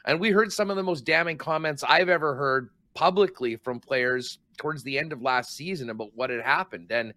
and 0.08 0.18
we 0.18 0.30
heard 0.30 0.50
some 0.50 0.70
of 0.70 0.76
the 0.76 0.82
most 0.82 1.04
damning 1.04 1.36
comments 1.36 1.84
I've 1.86 2.08
ever 2.08 2.34
heard 2.34 2.70
publicly 2.94 3.56
from 3.56 3.78
players 3.78 4.38
towards 4.56 4.82
the 4.82 4.98
end 4.98 5.12
of 5.12 5.20
last 5.20 5.54
season 5.54 5.90
about 5.90 6.12
what 6.14 6.30
had 6.30 6.40
happened. 6.40 6.90
And 6.90 7.12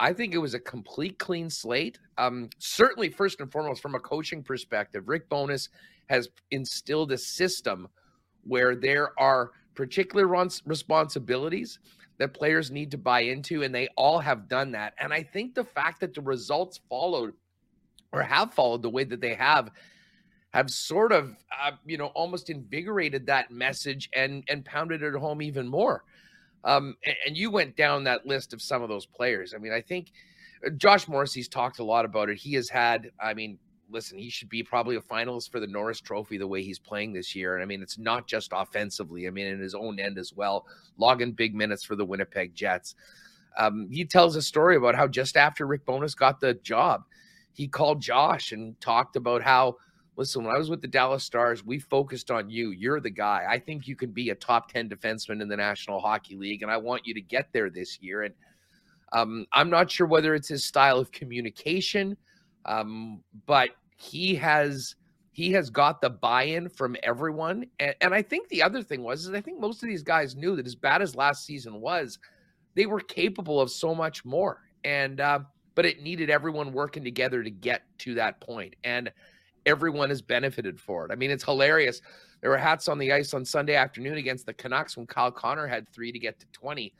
I 0.00 0.12
think 0.12 0.34
it 0.34 0.38
was 0.38 0.52
a 0.52 0.58
complete 0.58 1.16
clean 1.20 1.48
slate. 1.48 2.00
Um, 2.18 2.50
certainly, 2.58 3.08
first 3.08 3.40
and 3.40 3.50
foremost, 3.52 3.80
from 3.80 3.94
a 3.94 4.00
coaching 4.00 4.42
perspective, 4.42 5.08
Rick 5.08 5.28
Bowness 5.28 5.68
has 6.08 6.28
instilled 6.50 7.12
a 7.12 7.18
system 7.18 7.86
where 8.42 8.74
there 8.74 9.18
are 9.18 9.52
particular 9.76 10.26
responsibilities 10.26 11.78
that 12.18 12.34
players 12.34 12.72
need 12.72 12.90
to 12.90 12.98
buy 12.98 13.20
into, 13.20 13.62
and 13.62 13.72
they 13.72 13.86
all 13.96 14.18
have 14.18 14.48
done 14.48 14.72
that. 14.72 14.94
And 14.98 15.12
I 15.12 15.22
think 15.22 15.54
the 15.54 15.64
fact 15.64 16.00
that 16.00 16.14
the 16.14 16.20
results 16.20 16.80
followed 16.88 17.32
or 18.12 18.22
have 18.22 18.52
followed 18.52 18.82
the 18.82 18.90
way 18.90 19.04
that 19.04 19.20
they 19.20 19.34
have 19.34 19.70
have 20.54 20.70
sort 20.70 21.10
of, 21.10 21.36
uh, 21.64 21.72
you 21.84 21.98
know, 21.98 22.06
almost 22.14 22.48
invigorated 22.48 23.26
that 23.26 23.50
message 23.50 24.08
and 24.14 24.44
and 24.48 24.64
pounded 24.64 25.02
it 25.02 25.14
home 25.14 25.42
even 25.42 25.66
more. 25.66 26.04
Um, 26.62 26.96
and, 27.04 27.16
and, 27.26 27.36
you 27.36 27.50
went 27.50 27.76
down 27.76 28.04
that 28.04 28.24
list 28.24 28.54
of 28.54 28.62
some 28.62 28.80
of 28.80 28.88
those 28.88 29.04
players. 29.04 29.52
I 29.52 29.58
mean, 29.58 29.72
I 29.72 29.82
think 29.82 30.12
uh, 30.64 30.70
Josh 30.70 31.08
Morrissey's 31.08 31.48
talked 31.48 31.78
a 31.78 31.84
lot 31.84 32.06
about 32.06 32.30
it. 32.30 32.38
He 32.38 32.54
has 32.54 32.70
had, 32.70 33.10
I 33.20 33.34
mean, 33.34 33.58
listen, 33.90 34.16
he 34.16 34.30
should 34.30 34.48
be 34.48 34.62
probably 34.62 34.96
a 34.96 35.00
finalist 35.00 35.50
for 35.50 35.60
the 35.60 35.66
Norris 35.66 36.00
Trophy 36.00 36.38
the 36.38 36.46
way 36.46 36.62
he's 36.62 36.78
playing 36.78 37.12
this 37.12 37.34
year. 37.34 37.54
And 37.54 37.62
I 37.62 37.66
mean, 37.66 37.82
it's 37.82 37.98
not 37.98 38.26
just 38.26 38.52
offensively, 38.54 39.26
I 39.26 39.30
mean, 39.30 39.46
in 39.46 39.60
his 39.60 39.74
own 39.74 39.98
end 39.98 40.16
as 40.16 40.32
well, 40.32 40.66
logging 40.96 41.32
big 41.32 41.54
minutes 41.54 41.84
for 41.84 41.96
the 41.96 42.04
Winnipeg 42.04 42.54
Jets. 42.54 42.94
Um, 43.58 43.90
he 43.90 44.06
tells 44.06 44.36
a 44.36 44.42
story 44.42 44.76
about 44.76 44.94
how 44.94 45.06
just 45.06 45.36
after 45.36 45.66
Rick 45.66 45.84
Bowness 45.84 46.14
got 46.14 46.40
the 46.40 46.54
job, 46.54 47.02
he 47.52 47.68
called 47.68 48.00
Josh 48.00 48.52
and 48.52 48.80
talked 48.80 49.16
about 49.16 49.42
how 49.42 49.76
listen, 50.16 50.44
when 50.44 50.54
I 50.54 50.58
was 50.58 50.70
with 50.70 50.80
the 50.80 50.88
Dallas 50.88 51.24
Stars, 51.24 51.64
we 51.64 51.78
focused 51.78 52.30
on 52.30 52.48
you. 52.48 52.70
You're 52.70 53.00
the 53.00 53.10
guy. 53.10 53.44
I 53.48 53.58
think 53.58 53.88
you 53.88 53.96
can 53.96 54.10
be 54.10 54.30
a 54.30 54.34
top 54.34 54.70
10 54.70 54.88
defenseman 54.88 55.42
in 55.42 55.48
the 55.48 55.56
National 55.56 56.00
Hockey 56.00 56.36
League, 56.36 56.62
and 56.62 56.70
I 56.70 56.76
want 56.76 57.06
you 57.06 57.14
to 57.14 57.20
get 57.20 57.48
there 57.52 57.70
this 57.70 58.00
year. 58.00 58.22
And 58.22 58.34
um, 59.12 59.46
I'm 59.52 59.70
not 59.70 59.90
sure 59.90 60.06
whether 60.06 60.34
it's 60.34 60.48
his 60.48 60.64
style 60.64 60.98
of 60.98 61.12
communication, 61.12 62.16
um, 62.64 63.22
but 63.46 63.70
he 63.96 64.34
has 64.36 64.94
he 65.32 65.50
has 65.50 65.68
got 65.68 66.00
the 66.00 66.10
buy-in 66.10 66.68
from 66.68 66.96
everyone. 67.02 67.66
And, 67.80 67.94
and 68.00 68.14
I 68.14 68.22
think 68.22 68.48
the 68.48 68.62
other 68.62 68.84
thing 68.84 69.02
was 69.02 69.26
is 69.26 69.34
I 69.34 69.40
think 69.40 69.58
most 69.58 69.82
of 69.82 69.88
these 69.88 70.04
guys 70.04 70.36
knew 70.36 70.54
that 70.54 70.66
as 70.66 70.76
bad 70.76 71.02
as 71.02 71.16
last 71.16 71.44
season 71.44 71.80
was, 71.80 72.20
they 72.76 72.86
were 72.86 73.00
capable 73.00 73.60
of 73.60 73.70
so 73.70 73.96
much 73.96 74.24
more. 74.24 74.62
And 74.84 75.20
uh, 75.20 75.40
but 75.74 75.86
it 75.86 76.02
needed 76.02 76.30
everyone 76.30 76.72
working 76.72 77.02
together 77.02 77.42
to 77.42 77.50
get 77.50 77.82
to 77.98 78.14
that 78.14 78.40
point. 78.40 78.76
And 78.84 79.10
everyone 79.66 80.08
has 80.08 80.22
benefited 80.22 80.78
for 80.80 81.04
it. 81.04 81.12
I 81.12 81.16
mean, 81.16 81.30
it's 81.30 81.44
hilarious. 81.44 82.00
There 82.40 82.50
were 82.50 82.58
hats 82.58 82.88
on 82.88 82.98
the 82.98 83.12
ice 83.12 83.34
on 83.34 83.44
Sunday 83.44 83.74
afternoon 83.74 84.18
against 84.18 84.46
the 84.46 84.54
Canucks 84.54 84.96
when 84.96 85.06
Kyle 85.06 85.30
Connor 85.30 85.66
had 85.66 85.88
three 85.88 86.12
to 86.12 86.18
get 86.18 86.38
to 86.40 86.46
20. 86.52 86.94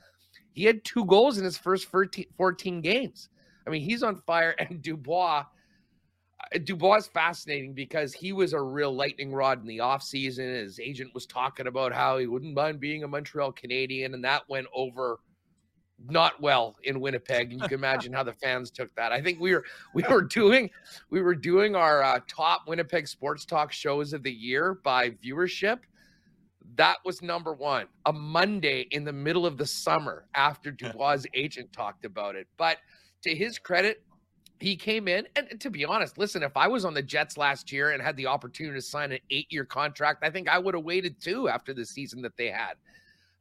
He 0.53 0.63
had 0.63 0.83
two 0.83 1.05
goals 1.05 1.37
in 1.37 1.43
his 1.43 1.57
first 1.57 1.87
14 1.87 2.81
games. 2.81 3.29
I 3.67 3.69
mean, 3.69 3.81
he's 3.81 4.03
on 4.03 4.15
fire. 4.15 4.55
And 4.59 4.81
Dubois, 4.81 5.43
uh, 6.53 6.57
Dubois 6.63 6.97
is 6.97 7.07
fascinating 7.07 7.73
because 7.73 8.13
he 8.13 8.33
was 8.33 8.53
a 8.53 8.61
real 8.61 8.93
lightning 8.93 9.33
rod 9.33 9.61
in 9.61 9.67
the 9.67 9.79
offseason. 9.79 10.61
His 10.61 10.79
agent 10.79 11.13
was 11.13 11.25
talking 11.25 11.67
about 11.67 11.93
how 11.93 12.17
he 12.17 12.27
wouldn't 12.27 12.55
mind 12.55 12.79
being 12.79 13.03
a 13.03 13.07
Montreal 13.07 13.51
Canadian, 13.51 14.13
and 14.13 14.23
that 14.23 14.47
went 14.49 14.67
over– 14.73 15.19
not 16.09 16.41
well 16.41 16.75
in 16.83 16.99
Winnipeg, 16.99 17.51
and 17.51 17.61
you 17.61 17.67
can 17.67 17.77
imagine 17.77 18.11
how 18.13 18.23
the 18.23 18.33
fans 18.33 18.69
took 18.69 18.93
that. 18.95 19.11
I 19.11 19.21
think 19.21 19.39
we 19.39 19.53
were 19.53 19.63
we 19.93 20.03
were 20.03 20.21
doing 20.21 20.69
we 21.09 21.21
were 21.21 21.35
doing 21.35 21.75
our 21.75 22.03
uh, 22.03 22.19
top 22.27 22.67
Winnipeg 22.67 23.07
sports 23.07 23.45
talk 23.45 23.71
shows 23.71 24.13
of 24.13 24.23
the 24.23 24.31
year 24.31 24.75
by 24.83 25.11
viewership. 25.11 25.79
That 26.75 26.97
was 27.05 27.21
number 27.21 27.53
one, 27.53 27.85
a 28.05 28.11
Monday 28.11 28.87
in 28.91 29.05
the 29.05 29.13
middle 29.13 29.45
of 29.45 29.57
the 29.57 29.65
summer 29.65 30.25
after 30.35 30.71
Dubois' 30.71 31.25
agent 31.33 31.71
talked 31.71 32.03
about 32.05 32.35
it. 32.35 32.47
But 32.57 32.79
to 33.21 33.33
his 33.33 33.57
credit, 33.57 34.03
he 34.59 34.75
came 34.75 35.07
in, 35.07 35.27
and 35.35 35.59
to 35.61 35.69
be 35.69 35.85
honest, 35.85 36.17
listen, 36.17 36.43
if 36.43 36.57
I 36.57 36.67
was 36.67 36.85
on 36.85 36.93
the 36.93 37.01
Jets 37.01 37.37
last 37.37 37.71
year 37.71 37.91
and 37.91 38.01
had 38.01 38.17
the 38.17 38.27
opportunity 38.27 38.77
to 38.77 38.81
sign 38.81 39.11
an 39.11 39.19
eight-year 39.29 39.65
contract, 39.65 40.23
I 40.23 40.29
think 40.29 40.49
I 40.49 40.59
would 40.59 40.73
have 40.73 40.83
waited 40.83 41.21
too 41.21 41.47
after 41.47 41.73
the 41.73 41.85
season 41.85 42.21
that 42.23 42.35
they 42.37 42.49
had. 42.49 42.73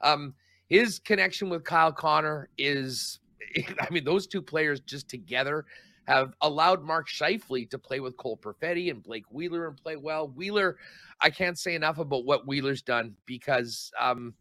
Um, 0.00 0.34
his 0.68 0.98
connection 0.98 1.48
with 1.48 1.64
Kyle 1.64 1.92
Connor 1.92 2.48
is, 2.58 3.20
I 3.80 3.90
mean, 3.90 4.04
those 4.04 4.26
two 4.26 4.42
players 4.42 4.80
just 4.80 5.08
together 5.08 5.66
have 6.06 6.34
allowed 6.42 6.82
Mark 6.82 7.08
Scheifele 7.08 7.68
to 7.70 7.78
play 7.78 8.00
with 8.00 8.16
Cole 8.16 8.36
Perfetti 8.36 8.90
and 8.90 9.02
Blake 9.02 9.24
Wheeler 9.30 9.66
and 9.68 9.76
play 9.76 9.96
well. 9.96 10.28
Wheeler, 10.28 10.76
I 11.20 11.30
can't 11.30 11.58
say 11.58 11.74
enough 11.74 11.98
about 11.98 12.24
what 12.24 12.46
Wheeler's 12.46 12.82
done 12.82 13.14
because, 13.24 13.90
um, 13.98 14.34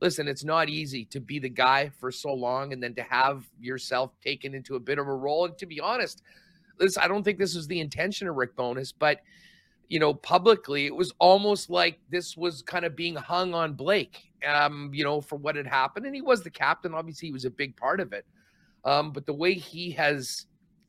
listen, 0.00 0.28
it's 0.28 0.44
not 0.44 0.68
easy 0.68 1.04
to 1.06 1.20
be 1.20 1.40
the 1.40 1.48
guy 1.48 1.90
for 1.98 2.12
so 2.12 2.32
long 2.32 2.72
and 2.72 2.80
then 2.82 2.94
to 2.94 3.02
have 3.02 3.44
yourself 3.60 4.12
taken 4.20 4.54
into 4.54 4.76
a 4.76 4.80
bit 4.80 4.98
of 4.98 5.08
a 5.08 5.14
role. 5.14 5.46
And 5.46 5.58
to 5.58 5.66
be 5.66 5.80
honest, 5.80 6.22
listen, 6.78 7.02
I 7.02 7.08
don't 7.08 7.24
think 7.24 7.38
this 7.38 7.56
was 7.56 7.66
the 7.66 7.80
intention 7.80 8.28
of 8.28 8.36
Rick 8.36 8.54
Bowness, 8.54 8.92
but 8.92 9.20
you 9.88 9.98
know, 9.98 10.12
publicly, 10.14 10.86
it 10.86 10.94
was 10.94 11.12
almost 11.18 11.70
like 11.70 11.98
this 12.10 12.36
was 12.36 12.62
kind 12.62 12.84
of 12.84 12.94
being 12.94 13.14
hung 13.16 13.54
on 13.54 13.74
Blake 13.74 14.28
um, 14.46 14.90
you 14.92 15.04
know, 15.04 15.20
for 15.20 15.36
what 15.36 15.56
had 15.56 15.66
happened. 15.66 16.06
And 16.06 16.14
he 16.14 16.22
was 16.22 16.42
the 16.42 16.50
captain. 16.50 16.94
Obviously, 16.94 17.28
he 17.28 17.32
was 17.32 17.44
a 17.44 17.50
big 17.50 17.76
part 17.76 18.00
of 18.00 18.12
it. 18.12 18.24
Um, 18.84 19.12
but 19.12 19.26
the 19.26 19.34
way 19.34 19.54
he 19.54 19.90
has 19.92 20.46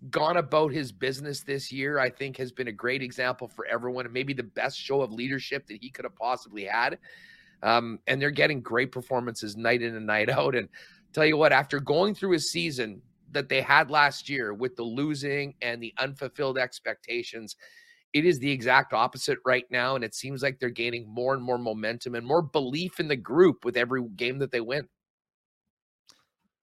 gone 0.10 0.38
about 0.38 0.72
his 0.72 0.92
business 0.92 1.42
this 1.42 1.72
year, 1.72 2.00
I 2.00 2.10
think, 2.10 2.38
has 2.38 2.52
been 2.52 2.68
a 2.68 2.74
great 2.74 3.02
example 3.02 3.48
for 3.48 3.66
everyone 3.66 4.06
and 4.06 4.14
maybe 4.14 4.34
the 4.34 4.44
best 4.44 4.78
show 4.78 5.02
of 5.02 5.12
leadership 5.12 5.68
that 5.68 5.80
he 5.82 5.90
could 5.90 6.06
have 6.06 6.16
possibly 6.16 6.66
had. 6.66 7.00
Um, 7.62 8.00
and 8.08 8.22
they're 8.22 8.32
getting 8.32 8.62
great 8.62 8.92
performances 8.92 9.58
night 9.58 9.82
in 9.82 9.96
and 9.96 10.06
night 10.06 10.30
out. 10.30 10.56
And 10.56 10.70
tell 11.12 11.26
you 11.26 11.38
what, 11.38 11.52
after 11.52 11.80
going 11.80 12.16
through 12.16 12.34
a 12.34 12.40
season 12.40 13.02
that 13.32 13.50
they 13.50 13.62
had 13.62 13.92
last 13.92 14.30
year 14.30 14.54
with 14.54 14.76
the 14.76 14.84
losing 14.84 15.56
and 15.62 15.82
the 15.82 15.94
unfulfilled 15.98 16.58
expectations, 16.58 17.56
it 18.13 18.26
is 18.26 18.39
the 18.39 18.52
exact 18.52 18.93
opposite 18.93 19.38
right 19.45 19.65
now. 19.69 19.95
And 19.95 20.04
it 20.04 20.15
seems 20.15 20.41
like 20.41 20.60
they're 20.60 20.69
gaining 20.69 21.08
more 21.08 21.34
and 21.34 21.43
more 21.43 21.58
momentum 21.58 22.15
and 22.15 22.26
more 22.26 22.41
belief 22.41 23.00
in 23.00 23.08
the 23.08 23.15
group 23.15 23.65
with 23.65 23.78
every 23.78 24.04
game 24.15 24.39
that 24.39 24.52
they 24.52 24.62
win. 24.62 24.88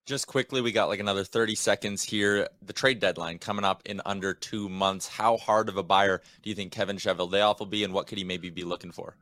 Just 0.06 0.28
quickly, 0.28 0.60
we 0.60 0.70
got 0.70 0.88
like 0.88 1.00
another 1.00 1.24
30 1.24 1.56
seconds 1.56 2.02
here. 2.02 2.48
The 2.62 2.72
trade 2.72 3.00
deadline 3.00 3.38
coming 3.38 3.64
up 3.64 3.82
in 3.86 4.00
under 4.06 4.34
two 4.34 4.68
months. 4.68 5.08
How 5.08 5.36
hard 5.36 5.68
of 5.68 5.76
a 5.76 5.82
buyer 5.82 6.22
do 6.42 6.50
you 6.50 6.54
think 6.54 6.70
Kevin 6.70 6.96
Cheveldayoff 6.96 7.58
will 7.58 7.66
be, 7.66 7.82
and 7.82 7.92
what 7.92 8.06
could 8.06 8.18
he 8.18 8.22
maybe 8.22 8.48
be 8.48 8.62
looking 8.62 8.92
for? 8.92 9.16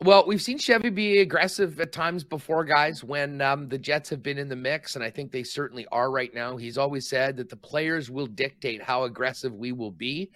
Well, 0.00 0.24
we've 0.26 0.42
seen 0.42 0.58
Chevy 0.58 0.90
be 0.90 1.18
aggressive 1.20 1.80
at 1.80 1.90
times 1.90 2.22
before, 2.22 2.64
guys, 2.64 3.02
when 3.02 3.40
um, 3.40 3.68
the 3.68 3.78
Jets 3.78 4.10
have 4.10 4.22
been 4.22 4.38
in 4.38 4.48
the 4.48 4.54
mix, 4.54 4.94
and 4.94 5.02
I 5.02 5.10
think 5.10 5.32
they 5.32 5.42
certainly 5.42 5.86
are 5.90 6.10
right 6.10 6.32
now. 6.32 6.56
He's 6.56 6.78
always 6.78 7.08
said 7.08 7.36
that 7.38 7.48
the 7.48 7.56
players 7.56 8.08
will 8.08 8.26
dictate 8.26 8.82
how 8.82 9.04
aggressive 9.04 9.54
we 9.54 9.72
will 9.72 9.90
be. 9.90 10.30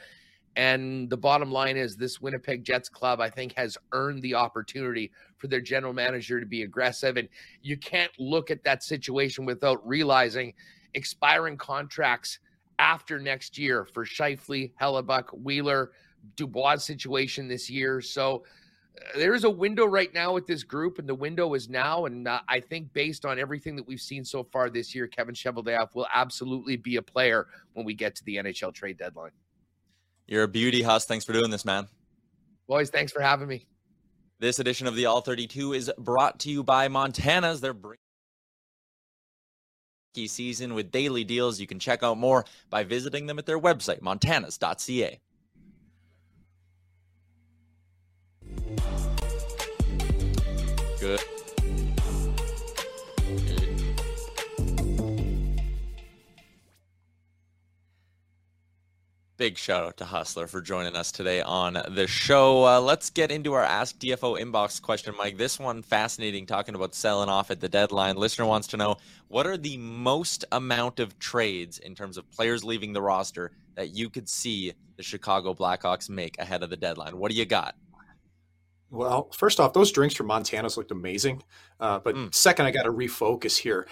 And 0.57 1.09
the 1.09 1.17
bottom 1.17 1.51
line 1.51 1.77
is 1.77 1.97
this 1.97 2.21
Winnipeg 2.21 2.65
Jets 2.65 2.89
club, 2.89 3.21
I 3.21 3.31
think, 3.31 3.55
has 3.57 3.79
earned 3.93 4.23
the 4.23 4.35
opportunity 4.35 5.13
for 5.37 5.47
their 5.47 5.61
general 5.61 5.93
manager 5.93 6.41
to 6.41 6.47
be 6.47 6.63
aggressive. 6.63 7.17
And 7.17 7.29
you 7.63 7.77
can't 7.77 8.11
look 8.19 8.51
at 8.51 8.65
that 8.65 8.83
situation 8.83 9.45
without 9.45 9.87
realizing 9.87 10.55
expiring 10.95 11.57
contracts 11.57 12.41
after 12.79 13.21
next 13.21 13.59
year 13.59 13.85
for 13.85 14.05
Scheifele, 14.05 14.73
Hellebuyck, 14.81 15.27
Wheeler, 15.39 15.93
Dubois 16.37 16.77
situation 16.77 17.47
this 17.47 17.71
year. 17.71 18.01
So 18.01 18.45
uh, 18.97 19.19
there 19.19 19.35
is 19.35 19.45
a 19.45 19.51
window 19.51 19.87
right 19.87 20.13
now 20.13 20.33
with 20.33 20.47
this 20.47 20.65
group, 20.65 20.99
and 20.99 21.09
the 21.09 21.15
window 21.15 21.55
is 21.55 21.69
now. 21.69 22.07
And 22.07 22.27
uh, 22.27 22.41
I 22.49 22.59
think 22.59 22.93
based 22.93 23.25
on 23.25 23.39
everything 23.39 23.77
that 23.77 23.87
we've 23.87 24.01
seen 24.01 24.25
so 24.25 24.43
far 24.43 24.69
this 24.69 24.95
year, 24.95 25.07
Kevin 25.07 25.35
Cheveldayoff 25.35 25.95
will 25.95 26.09
absolutely 26.13 26.77
be 26.77 26.97
a 26.97 27.03
player 27.03 27.47
when 27.75 27.87
we 27.87 27.95
get 27.95 28.17
to 28.17 28.25
the 28.25 28.37
NHL 28.37 28.75
trade 28.75 28.99
deadline. 28.99 29.33
You're 30.31 30.45
a 30.45 30.49
beauty, 30.49 30.81
Huss. 30.81 31.07
Thanks 31.07 31.25
for 31.25 31.33
doing 31.33 31.51
this, 31.51 31.65
man. 31.65 31.89
Boys, 32.69 32.89
thanks 32.89 33.11
for 33.11 33.21
having 33.21 33.49
me. 33.49 33.67
This 34.39 34.61
edition 34.61 34.87
of 34.87 34.95
the 34.95 35.07
All 35.07 35.21
32 35.21 35.73
is 35.73 35.93
brought 35.99 36.39
to 36.41 36.51
you 36.51 36.63
by 36.63 36.87
Montana's. 36.87 37.61
They're 37.61 37.75
key 40.15 40.29
season 40.29 40.75
with 40.75 40.93
daily 40.93 41.25
deals. 41.25 41.59
You 41.59 41.67
can 41.67 41.81
check 41.81 42.05
out 42.05 42.17
more 42.17 42.45
by 42.71 42.85
visiting 42.85 43.27
them 43.27 43.41
at 43.41 43.47
their 43.47 43.59
website, 43.59 44.03
montanas.ca. 44.03 45.19
Good. 51.01 51.21
Big 59.41 59.57
shout 59.57 59.85
out 59.85 59.97
to 59.97 60.05
Hustler 60.05 60.47
for 60.47 60.61
joining 60.61 60.95
us 60.95 61.11
today 61.11 61.41
on 61.41 61.73
the 61.89 62.07
show. 62.07 62.67
Uh, 62.67 62.79
let's 62.79 63.09
get 63.09 63.31
into 63.31 63.55
our 63.55 63.65
Ask 63.65 63.99
DFO 63.99 64.39
inbox 64.39 64.83
question, 64.83 65.15
Mike. 65.17 65.39
This 65.39 65.59
one 65.59 65.81
fascinating, 65.81 66.45
talking 66.45 66.75
about 66.75 66.95
selling 66.95 67.31
off 67.31 67.51
at 67.51 67.59
the 67.59 67.67
deadline. 67.67 68.17
Listener 68.17 68.45
wants 68.45 68.67
to 68.67 68.77
know 68.77 68.99
what 69.29 69.47
are 69.47 69.57
the 69.57 69.79
most 69.79 70.45
amount 70.53 71.01
of 71.01 71.19
trades 71.19 71.79
in 71.79 71.95
terms 71.95 72.19
of 72.19 72.31
players 72.31 72.65
leaving 72.65 72.93
the 72.93 73.01
roster 73.01 73.53
that 73.77 73.95
you 73.95 74.11
could 74.11 74.29
see 74.29 74.75
the 74.99 75.03
Chicago 75.03 75.55
Blackhawks 75.55 76.11
make 76.11 76.39
ahead 76.39 76.63
of 76.63 76.69
the 76.69 76.77
deadline? 76.77 77.17
What 77.17 77.31
do 77.31 77.39
you 77.39 77.47
got? 77.47 77.77
Well, 78.91 79.31
first 79.33 79.59
off, 79.59 79.73
those 79.73 79.91
drinks 79.91 80.17
from 80.17 80.27
Montana's 80.27 80.77
looked 80.77 80.91
amazing. 80.91 81.43
Uh, 81.79 81.99
but 82.01 82.15
mm. 82.15 82.35
second, 82.35 82.67
I 82.67 82.73
got 82.73 82.83
to 82.83 82.93
refocus 82.93 83.57
here. 83.57 83.87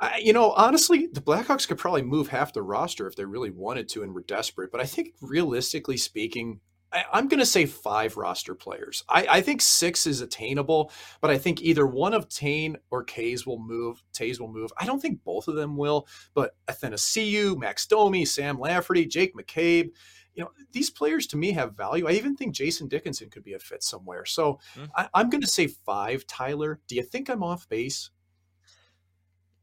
I, 0.00 0.18
you 0.18 0.32
know, 0.32 0.52
honestly, 0.52 1.08
the 1.12 1.20
Blackhawks 1.20 1.68
could 1.68 1.78
probably 1.78 2.02
move 2.02 2.28
half 2.28 2.52
the 2.52 2.62
roster 2.62 3.06
if 3.06 3.16
they 3.16 3.24
really 3.24 3.50
wanted 3.50 3.88
to 3.90 4.02
and 4.02 4.14
were 4.14 4.22
desperate. 4.22 4.72
But 4.72 4.80
I 4.80 4.86
think 4.86 5.14
realistically 5.20 5.98
speaking, 5.98 6.60
I, 6.92 7.04
am 7.12 7.28
going 7.28 7.40
to 7.40 7.46
say 7.46 7.66
five 7.66 8.16
roster 8.16 8.54
players. 8.54 9.04
I, 9.08 9.26
I, 9.28 9.40
think 9.42 9.60
six 9.60 10.06
is 10.06 10.22
attainable, 10.22 10.90
but 11.20 11.30
I 11.30 11.38
think 11.38 11.60
either 11.60 11.86
one 11.86 12.14
of 12.14 12.28
Tane 12.28 12.76
or 12.90 13.04
Kays 13.04 13.46
will 13.46 13.60
move. 13.60 14.02
Toews 14.12 14.40
will 14.40 14.52
move. 14.52 14.72
I 14.78 14.86
don't 14.86 15.00
think 15.00 15.22
both 15.22 15.46
of 15.46 15.54
them 15.54 15.76
will, 15.76 16.08
but 16.34 16.56
Athanasiu, 16.66 17.56
Max 17.58 17.86
Domi, 17.86 18.24
Sam 18.24 18.58
Lafferty, 18.58 19.06
Jake 19.06 19.36
McCabe, 19.36 19.90
you 20.34 20.44
know, 20.44 20.50
these 20.72 20.90
players 20.90 21.26
to 21.28 21.36
me 21.36 21.52
have 21.52 21.76
value. 21.76 22.08
I 22.08 22.12
even 22.12 22.36
think 22.36 22.54
Jason 22.54 22.88
Dickinson 22.88 23.30
could 23.30 23.44
be 23.44 23.52
a 23.52 23.58
fit 23.58 23.82
somewhere. 23.82 24.24
So 24.24 24.58
mm-hmm. 24.74 24.86
I, 24.96 25.08
I'm 25.14 25.28
going 25.28 25.42
to 25.42 25.46
say 25.46 25.66
five, 25.66 26.26
Tyler. 26.26 26.80
Do 26.88 26.94
you 26.94 27.02
think 27.02 27.28
I'm 27.28 27.42
off 27.42 27.68
base? 27.68 28.10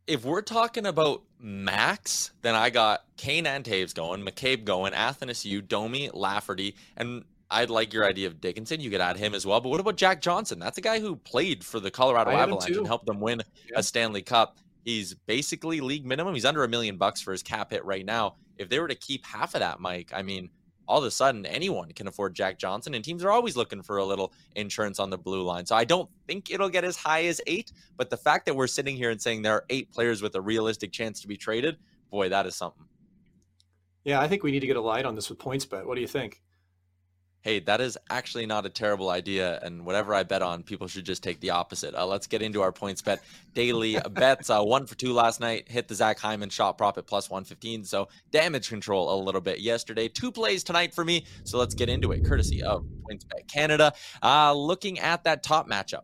If 0.07 0.23
we're 0.23 0.41
talking 0.41 0.85
about 0.85 1.23
max, 1.39 2.31
then 2.41 2.55
I 2.55 2.69
got 2.69 3.03
Kane 3.17 3.45
and 3.45 3.63
Toews 3.63 3.93
going, 3.93 4.23
McCabe 4.23 4.63
going, 4.63 4.93
Athanasiu, 4.93 5.67
Domi, 5.67 6.09
Lafferty, 6.13 6.75
and 6.95 7.25
I'd 7.49 7.69
like 7.69 7.93
your 7.93 8.05
idea 8.05 8.27
of 8.27 8.41
Dickinson. 8.41 8.81
You 8.81 8.89
could 8.89 9.01
add 9.01 9.17
him 9.17 9.33
as 9.33 9.45
well. 9.45 9.61
But 9.61 9.69
what 9.69 9.79
about 9.79 9.95
Jack 9.95 10.21
Johnson? 10.21 10.59
That's 10.59 10.77
a 10.77 10.81
guy 10.81 10.99
who 10.99 11.15
played 11.15 11.63
for 11.63 11.79
the 11.79 11.91
Colorado 11.91 12.31
Avalanche 12.31 12.69
and 12.69 12.87
helped 12.87 13.05
them 13.05 13.19
win 13.19 13.41
yeah. 13.69 13.79
a 13.79 13.83
Stanley 13.83 14.21
Cup. 14.21 14.57
He's 14.83 15.13
basically 15.13 15.81
league 15.81 16.05
minimum. 16.05 16.33
He's 16.33 16.45
under 16.45 16.63
a 16.63 16.67
million 16.67 16.97
bucks 16.97 17.21
for 17.21 17.31
his 17.31 17.43
cap 17.43 17.71
hit 17.71 17.83
right 17.85 18.05
now. 18.05 18.35
If 18.57 18.69
they 18.69 18.79
were 18.79 18.87
to 18.87 18.95
keep 18.95 19.25
half 19.25 19.53
of 19.53 19.59
that, 19.59 19.79
Mike, 19.79 20.11
I 20.13 20.23
mean, 20.23 20.49
all 20.87 20.99
of 20.99 21.03
a 21.03 21.11
sudden 21.11 21.45
anyone 21.45 21.91
can 21.91 22.07
afford 22.07 22.35
Jack 22.35 22.57
Johnson, 22.57 22.93
and 22.93 23.03
teams 23.03 23.23
are 23.23 23.31
always 23.31 23.55
looking 23.55 23.81
for 23.81 23.97
a 23.97 24.05
little 24.05 24.33
insurance 24.55 24.99
on 24.99 25.09
the 25.09 25.17
blue 25.17 25.43
line. 25.43 25.65
So 25.65 25.75
I 25.75 25.83
don't 25.83 26.09
think 26.27 26.51
it'll 26.51 26.69
get 26.69 26.83
as 26.83 26.95
high 26.95 27.25
as 27.25 27.41
eight, 27.47 27.71
but 27.97 28.09
the 28.09 28.17
fact 28.17 28.45
that 28.45 28.55
we're 28.55 28.67
sitting 28.67 28.95
here 28.95 29.09
and 29.09 29.21
saying 29.21 29.41
there 29.41 29.53
are 29.53 29.65
eight 29.69 29.91
players 29.91 30.21
with 30.21 30.35
a 30.35 30.41
realistic 30.41 30.91
chance 30.91 31.21
to 31.21 31.27
be 31.27 31.37
traded, 31.37 31.77
boy, 32.09 32.29
that 32.29 32.45
is 32.45 32.55
something. 32.55 32.85
Yeah, 34.03 34.21
I 34.21 34.27
think 34.27 34.43
we 34.43 34.51
need 34.51 34.61
to 34.61 34.67
get 34.67 34.77
a 34.77 34.81
light 34.81 35.05
on 35.05 35.15
this 35.15 35.29
with 35.29 35.37
PointsBet. 35.37 35.85
What 35.85 35.95
do 35.95 36.01
you 36.01 36.07
think? 36.07 36.41
Hey, 37.41 37.59
that 37.61 37.79
is 37.79 37.97
actually 38.09 38.45
not 38.45 38.65
a 38.65 38.69
terrible 38.69 39.09
idea. 39.09 39.59
And 39.61 39.85
whatever 39.85 40.13
I 40.13 40.23
bet 40.23 40.41
on, 40.41 40.63
people 40.63 40.87
should 40.87 41.05
just 41.05 41.23
take 41.23 41.39
the 41.39 41.51
opposite. 41.51 41.95
Uh, 41.95 42.05
let's 42.05 42.27
get 42.27 42.41
into 42.41 42.61
our 42.61 42.71
PointsBet 42.71 43.19
daily 43.53 43.97
bets. 44.11 44.49
Uh, 44.49 44.61
one 44.63 44.85
for 44.85 44.95
two 44.95 45.13
last 45.13 45.39
night, 45.39 45.69
hit 45.69 45.87
the 45.87 45.95
Zach 45.95 46.19
Hyman 46.19 46.49
shot 46.49 46.77
prop 46.77 46.97
at 46.97 47.07
plus 47.07 47.29
115. 47.29 47.85
So 47.85 48.09
damage 48.31 48.69
control 48.69 49.13
a 49.13 49.17
little 49.21 49.39
bit 49.39 49.59
yesterday. 49.59 50.07
Two 50.07 50.31
plays 50.31 50.63
tonight 50.63 50.93
for 50.93 51.05
me. 51.05 51.25
So 51.43 51.57
let's 51.57 51.73
get 51.73 51.89
into 51.89 52.11
it, 52.11 52.25
courtesy 52.25 52.63
of 52.63 52.85
PointsBet 53.09 53.47
Canada. 53.47 53.93
Uh, 54.21 54.53
looking 54.53 54.99
at 54.99 55.23
that 55.23 55.43
top 55.43 55.69
matchup, 55.69 56.03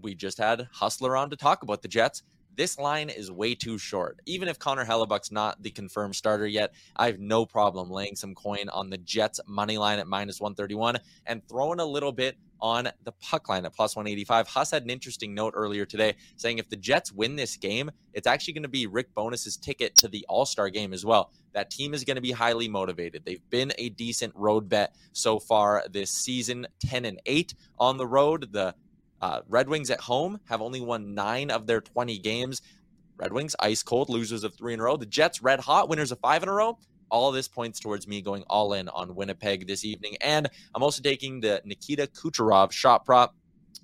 we 0.00 0.14
just 0.14 0.38
had 0.38 0.68
Hustler 0.72 1.16
on 1.16 1.30
to 1.30 1.36
talk 1.36 1.62
about 1.62 1.82
the 1.82 1.88
Jets. 1.88 2.22
This 2.58 2.76
line 2.76 3.08
is 3.08 3.30
way 3.30 3.54
too 3.54 3.78
short. 3.78 4.20
Even 4.26 4.48
if 4.48 4.58
Connor 4.58 4.84
Hellebuyck's 4.84 5.30
not 5.30 5.62
the 5.62 5.70
confirmed 5.70 6.16
starter 6.16 6.44
yet, 6.48 6.74
I 6.96 7.06
have 7.06 7.20
no 7.20 7.46
problem 7.46 7.88
laying 7.88 8.16
some 8.16 8.34
coin 8.34 8.68
on 8.70 8.90
the 8.90 8.98
Jets 8.98 9.38
money 9.46 9.78
line 9.78 10.00
at 10.00 10.08
minus 10.08 10.40
131 10.40 10.96
and 11.26 11.40
throwing 11.48 11.78
a 11.78 11.84
little 11.84 12.10
bit 12.10 12.36
on 12.60 12.88
the 13.04 13.12
puck 13.12 13.48
line 13.48 13.64
at 13.64 13.76
plus 13.76 13.94
185. 13.94 14.48
Huss 14.48 14.72
had 14.72 14.82
an 14.82 14.90
interesting 14.90 15.34
note 15.34 15.54
earlier 15.56 15.86
today 15.86 16.16
saying 16.34 16.58
if 16.58 16.68
the 16.68 16.74
Jets 16.74 17.12
win 17.12 17.36
this 17.36 17.56
game, 17.56 17.92
it's 18.12 18.26
actually 18.26 18.54
going 18.54 18.64
to 18.64 18.68
be 18.68 18.88
Rick 18.88 19.14
Bowness's 19.14 19.56
ticket 19.56 19.96
to 19.98 20.08
the 20.08 20.26
All 20.28 20.44
Star 20.44 20.68
game 20.68 20.92
as 20.92 21.06
well. 21.06 21.30
That 21.54 21.70
team 21.70 21.94
is 21.94 22.02
going 22.02 22.16
to 22.16 22.20
be 22.20 22.32
highly 22.32 22.68
motivated. 22.68 23.24
They've 23.24 23.50
been 23.50 23.72
a 23.78 23.90
decent 23.90 24.34
road 24.34 24.68
bet 24.68 24.96
so 25.12 25.38
far 25.38 25.84
this 25.88 26.10
season, 26.10 26.66
10 26.80 27.04
and 27.04 27.20
8 27.24 27.54
on 27.78 27.98
the 27.98 28.06
road. 28.08 28.48
The 28.50 28.74
uh, 29.20 29.40
Red 29.48 29.68
Wings 29.68 29.90
at 29.90 30.00
home 30.00 30.40
have 30.44 30.62
only 30.62 30.80
won 30.80 31.14
nine 31.14 31.50
of 31.50 31.66
their 31.66 31.80
20 31.80 32.18
games. 32.18 32.62
Red 33.16 33.32
Wings 33.32 33.56
ice 33.58 33.82
cold, 33.82 34.08
losers 34.08 34.44
of 34.44 34.54
three 34.54 34.74
in 34.74 34.80
a 34.80 34.84
row. 34.84 34.96
The 34.96 35.06
Jets 35.06 35.42
red 35.42 35.60
hot, 35.60 35.88
winners 35.88 36.12
of 36.12 36.20
five 36.20 36.42
in 36.42 36.48
a 36.48 36.52
row. 36.52 36.78
All 37.10 37.32
this 37.32 37.48
points 37.48 37.80
towards 37.80 38.06
me 38.06 38.20
going 38.20 38.44
all 38.48 38.74
in 38.74 38.88
on 38.90 39.14
Winnipeg 39.14 39.66
this 39.66 39.84
evening. 39.84 40.16
And 40.20 40.48
I'm 40.74 40.82
also 40.82 41.02
taking 41.02 41.40
the 41.40 41.60
Nikita 41.64 42.06
Kucherov 42.08 42.70
shot 42.70 43.04
prop. 43.04 43.34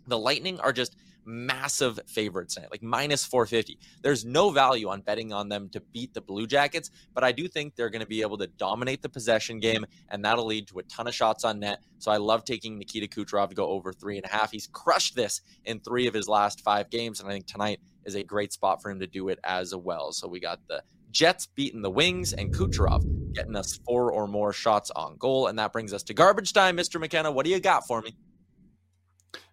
The 0.07 0.19
Lightning 0.19 0.61
are 0.61 0.73
just 0.73 0.97
massive 1.27 1.99
favorites 2.07 2.55
tonight, 2.55 2.71
like 2.71 2.83
minus 2.83 3.25
450. 3.25 3.79
There's 4.03 4.25
no 4.25 4.51
value 4.51 4.89
on 4.89 5.01
betting 5.01 5.33
on 5.33 5.49
them 5.49 5.69
to 5.71 5.81
beat 5.81 6.15
the 6.15 6.21
Blue 6.21 6.47
Jackets, 6.47 6.91
but 7.15 7.25
I 7.25 7.33
do 7.33 7.49
think 7.49 7.77
they're 7.77 7.91
going 7.91 8.01
to 8.01 8.07
be 8.07 8.23
able 8.23 8.39
to 8.39 8.47
dominate 8.47 9.03
the 9.03 9.09
possession 9.09 9.59
game, 9.61 9.85
and 10.09 10.25
that'll 10.25 10.47
lead 10.47 10.69
to 10.69 10.79
a 10.79 10.83
ton 10.85 11.07
of 11.07 11.15
shots 11.15 11.45
on 11.45 11.61
net. 11.61 11.83
So 11.99 12.11
I 12.11 12.17
love 12.17 12.45
taking 12.45 12.79
Nikita 12.79 13.09
Kucherov 13.09 13.51
to 13.51 13.55
go 13.55 13.69
over 13.69 13.93
three 13.93 14.17
and 14.17 14.27
a 14.27 14.29
half. 14.29 14.51
He's 14.51 14.67
crushed 14.67 15.17
this 15.17 15.41
in 15.65 15.81
three 15.81 16.07
of 16.07 16.15
his 16.15 16.29
last 16.29 16.61
five 16.61 16.91
games, 16.91 17.21
and 17.21 17.29
I 17.29 17.33
think 17.33 17.47
tonight 17.47 17.81
is 18.05 18.15
a 18.15 18.23
great 18.23 18.53
spot 18.53 18.83
for 18.83 18.91
him 18.91 19.01
to 19.01 19.07
do 19.07 19.29
it 19.29 19.39
as 19.45 19.75
well. 19.75 20.13
So 20.13 20.29
we 20.29 20.41
got 20.41 20.61
the 20.69 20.83
Jets 21.11 21.47
beating 21.47 21.81
the 21.81 21.91
Wings 21.91 22.33
and 22.33 22.53
Kucherov 22.53 23.05
getting 23.33 23.57
us 23.57 23.79
four 23.87 24.13
or 24.13 24.27
more 24.27 24.53
shots 24.53 24.91
on 24.91 25.17
goal. 25.17 25.47
And 25.47 25.59
that 25.59 25.73
brings 25.73 25.93
us 25.93 26.03
to 26.05 26.15
garbage 26.15 26.53
time. 26.53 26.77
Mr. 26.77 27.01
McKenna, 27.01 27.31
what 27.31 27.45
do 27.45 27.53
you 27.53 27.61
got 27.61 27.87
for 27.87 28.03
me? 28.03 28.17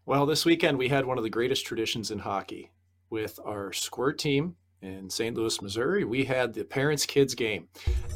Well, 0.07 0.25
this 0.25 0.45
weekend 0.45 0.79
we 0.79 0.89
had 0.89 1.05
one 1.05 1.19
of 1.19 1.23
the 1.23 1.29
greatest 1.29 1.63
traditions 1.65 2.09
in 2.09 2.17
hockey 2.17 2.71
with 3.11 3.39
our 3.45 3.71
squirt 3.71 4.17
team 4.17 4.55
in 4.81 5.11
St. 5.11 5.37
Louis, 5.37 5.61
Missouri. 5.61 6.03
We 6.03 6.25
had 6.25 6.53
the 6.53 6.63
parents' 6.63 7.05
kids 7.05 7.35
game. 7.35 7.67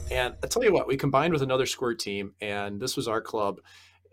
And 0.10 0.34
I 0.44 0.48
tell 0.48 0.64
you 0.64 0.74
what, 0.74 0.88
we 0.88 0.98
combined 0.98 1.32
with 1.32 1.44
another 1.44 1.68
squirt 1.68 2.00
team, 2.00 2.34
and 2.42 2.82
this 2.82 2.98
was 2.98 3.08
our 3.08 3.22
club. 3.22 3.60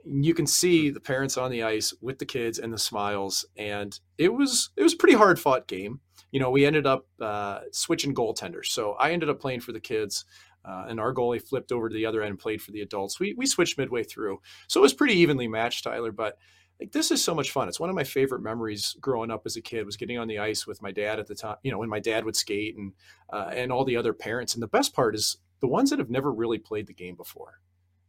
You 0.04 0.35
can 0.35 0.46
see 0.46 0.90
the 0.90 1.00
parents 1.00 1.38
on 1.38 1.50
the 1.50 1.62
ice 1.62 1.94
with 2.02 2.18
the 2.18 2.26
kids 2.26 2.58
and 2.58 2.74
the 2.74 2.78
smiles, 2.78 3.46
and 3.56 3.98
it 4.18 4.35
was 4.35 4.68
it 4.76 4.82
was 4.82 4.92
a 4.92 4.98
pretty 4.98 5.16
hard 5.16 5.40
fought 5.40 5.66
game. 5.66 6.00
You 6.30 6.40
know, 6.40 6.50
we 6.50 6.66
ended 6.66 6.87
up 6.87 7.06
uh, 7.22 7.61
switching 7.72 8.14
goaltenders, 8.14 8.66
so 8.66 8.92
I 8.92 9.12
ended 9.12 9.30
up 9.30 9.40
playing 9.40 9.61
for 9.61 9.72
the 9.72 9.80
kids. 9.80 10.26
Uh, 10.64 10.85
and 10.88 11.00
our 11.00 11.12
goalie 11.12 11.42
flipped 11.42 11.72
over 11.72 11.88
to 11.88 11.94
the 11.94 12.06
other 12.06 12.22
end 12.22 12.30
and 12.30 12.38
played 12.38 12.62
for 12.62 12.70
the 12.70 12.82
adults. 12.82 13.18
We, 13.18 13.35
we 13.35 13.46
switched 13.46 13.78
midway 13.78 14.04
through. 14.04 14.40
So 14.68 14.78
it 14.78 14.82
was 14.82 14.94
pretty 14.94 15.14
evenly 15.14 15.48
matched, 15.48 15.82
Tyler. 15.82 16.12
But 16.12 16.38
like 16.82 16.92
this 16.92 17.12
is 17.12 17.22
so 17.22 17.34
much 17.34 17.52
fun. 17.52 17.68
It's 17.68 17.78
one 17.78 17.90
of 17.90 17.96
my 17.96 18.04
favorite 18.04 18.42
memories 18.42 18.96
growing 19.00 19.30
up 19.30 19.42
as 19.46 19.56
a 19.56 19.62
kid 19.62 19.86
was 19.86 19.96
getting 19.96 20.18
on 20.18 20.26
the 20.26 20.40
ice 20.40 20.66
with 20.66 20.82
my 20.82 20.90
dad 20.90 21.20
at 21.20 21.28
the 21.28 21.34
time. 21.34 21.56
You 21.62 21.70
know, 21.70 21.78
when 21.78 21.88
my 21.88 22.00
dad 22.00 22.24
would 22.24 22.34
skate 22.34 22.76
and 22.76 22.92
uh, 23.32 23.50
and 23.54 23.70
all 23.70 23.84
the 23.84 23.96
other 23.96 24.12
parents. 24.12 24.54
And 24.54 24.62
the 24.62 24.68
best 24.68 24.92
part 24.92 25.14
is 25.14 25.38
the 25.60 25.68
ones 25.68 25.90
that 25.90 26.00
have 26.00 26.10
never 26.10 26.32
really 26.32 26.58
played 26.58 26.88
the 26.88 26.92
game 26.92 27.14
before. 27.14 27.60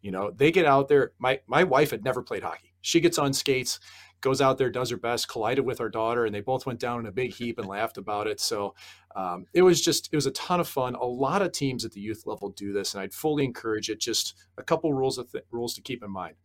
You 0.02 0.12
know, 0.12 0.32
they 0.32 0.52
get 0.52 0.66
out 0.66 0.88
there. 0.88 1.12
My 1.20 1.42
my 1.46 1.64
wife 1.64 1.92
had 1.92 2.04
never 2.04 2.24
played 2.24 2.44
hockey. 2.44 2.74
She 2.82 3.00
gets 3.00 3.20
on 3.20 3.32
skates, 3.32 3.80
goes 4.22 4.42
out 4.42 4.58
there, 4.58 4.72
does 4.72 4.90
her 4.90 4.98
best, 4.98 5.30
collided 5.30 5.66
with 5.66 5.80
our 5.80 5.90
daughter, 5.90 6.26
and 6.26 6.34
they 6.34 6.42
both 6.42 6.66
went 6.66 6.80
down 6.80 7.00
in 7.00 7.06
a 7.06 7.12
big 7.12 7.34
heap 7.34 7.60
and 7.60 7.68
laughed 7.68 7.98
about 7.98 8.28
it. 8.28 8.42
So 8.42 8.74
um, 9.16 9.46
it 9.54 9.62
was 9.62 9.82
just 9.82 10.10
it 10.12 10.16
was 10.16 10.26
a 10.26 10.32
ton 10.32 10.60
of 10.60 10.68
fun. 10.68 10.96
A 10.96 11.06
lot 11.06 11.44
of 11.44 11.52
teams 11.52 11.86
at 11.86 11.92
the 11.92 12.02
youth 12.02 12.24
level 12.26 12.50
do 12.50 12.74
this, 12.74 12.96
and 12.96 13.04
I'd 13.04 13.14
fully 13.14 13.46
encourage 13.46 13.90
it. 13.90 14.00
Just 14.00 14.34
a 14.58 14.64
couple 14.64 14.92
rules 14.94 15.20
of 15.20 15.32
th- 15.32 15.46
rules 15.52 15.76
to 15.76 15.82
keep 15.82 16.04
in 16.04 16.10
mind: 16.10 16.36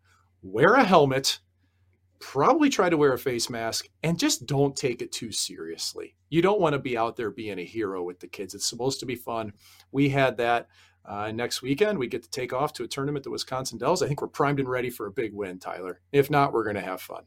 wear 0.42 0.74
a 0.74 0.84
helmet 0.84 1.40
probably 2.20 2.68
try 2.68 2.88
to 2.88 2.96
wear 2.96 3.12
a 3.12 3.18
face 3.18 3.48
mask 3.48 3.88
and 4.02 4.18
just 4.18 4.46
don't 4.46 4.76
take 4.76 5.02
it 5.02 5.12
too 5.12 5.32
seriously. 5.32 6.14
You 6.30 6.42
don't 6.42 6.60
want 6.60 6.74
to 6.74 6.78
be 6.78 6.96
out 6.96 7.16
there 7.16 7.30
being 7.30 7.58
a 7.58 7.64
hero 7.64 8.02
with 8.02 8.20
the 8.20 8.26
kids. 8.26 8.54
It's 8.54 8.68
supposed 8.68 9.00
to 9.00 9.06
be 9.06 9.14
fun. 9.14 9.52
We 9.92 10.08
had 10.08 10.36
that 10.38 10.68
uh, 11.04 11.32
next 11.32 11.62
weekend. 11.62 11.98
We 11.98 12.06
get 12.06 12.22
to 12.22 12.30
take 12.30 12.52
off 12.52 12.72
to 12.74 12.84
a 12.84 12.88
tournament, 12.88 13.24
the 13.24 13.30
Wisconsin 13.30 13.78
Dells. 13.78 14.02
I 14.02 14.06
think 14.06 14.20
we're 14.20 14.28
primed 14.28 14.60
and 14.60 14.68
ready 14.68 14.90
for 14.90 15.06
a 15.06 15.12
big 15.12 15.32
win, 15.32 15.58
Tyler. 15.58 16.00
If 16.12 16.30
not, 16.30 16.52
we're 16.52 16.64
going 16.64 16.76
to 16.76 16.82
have 16.82 17.00
fun. 17.00 17.24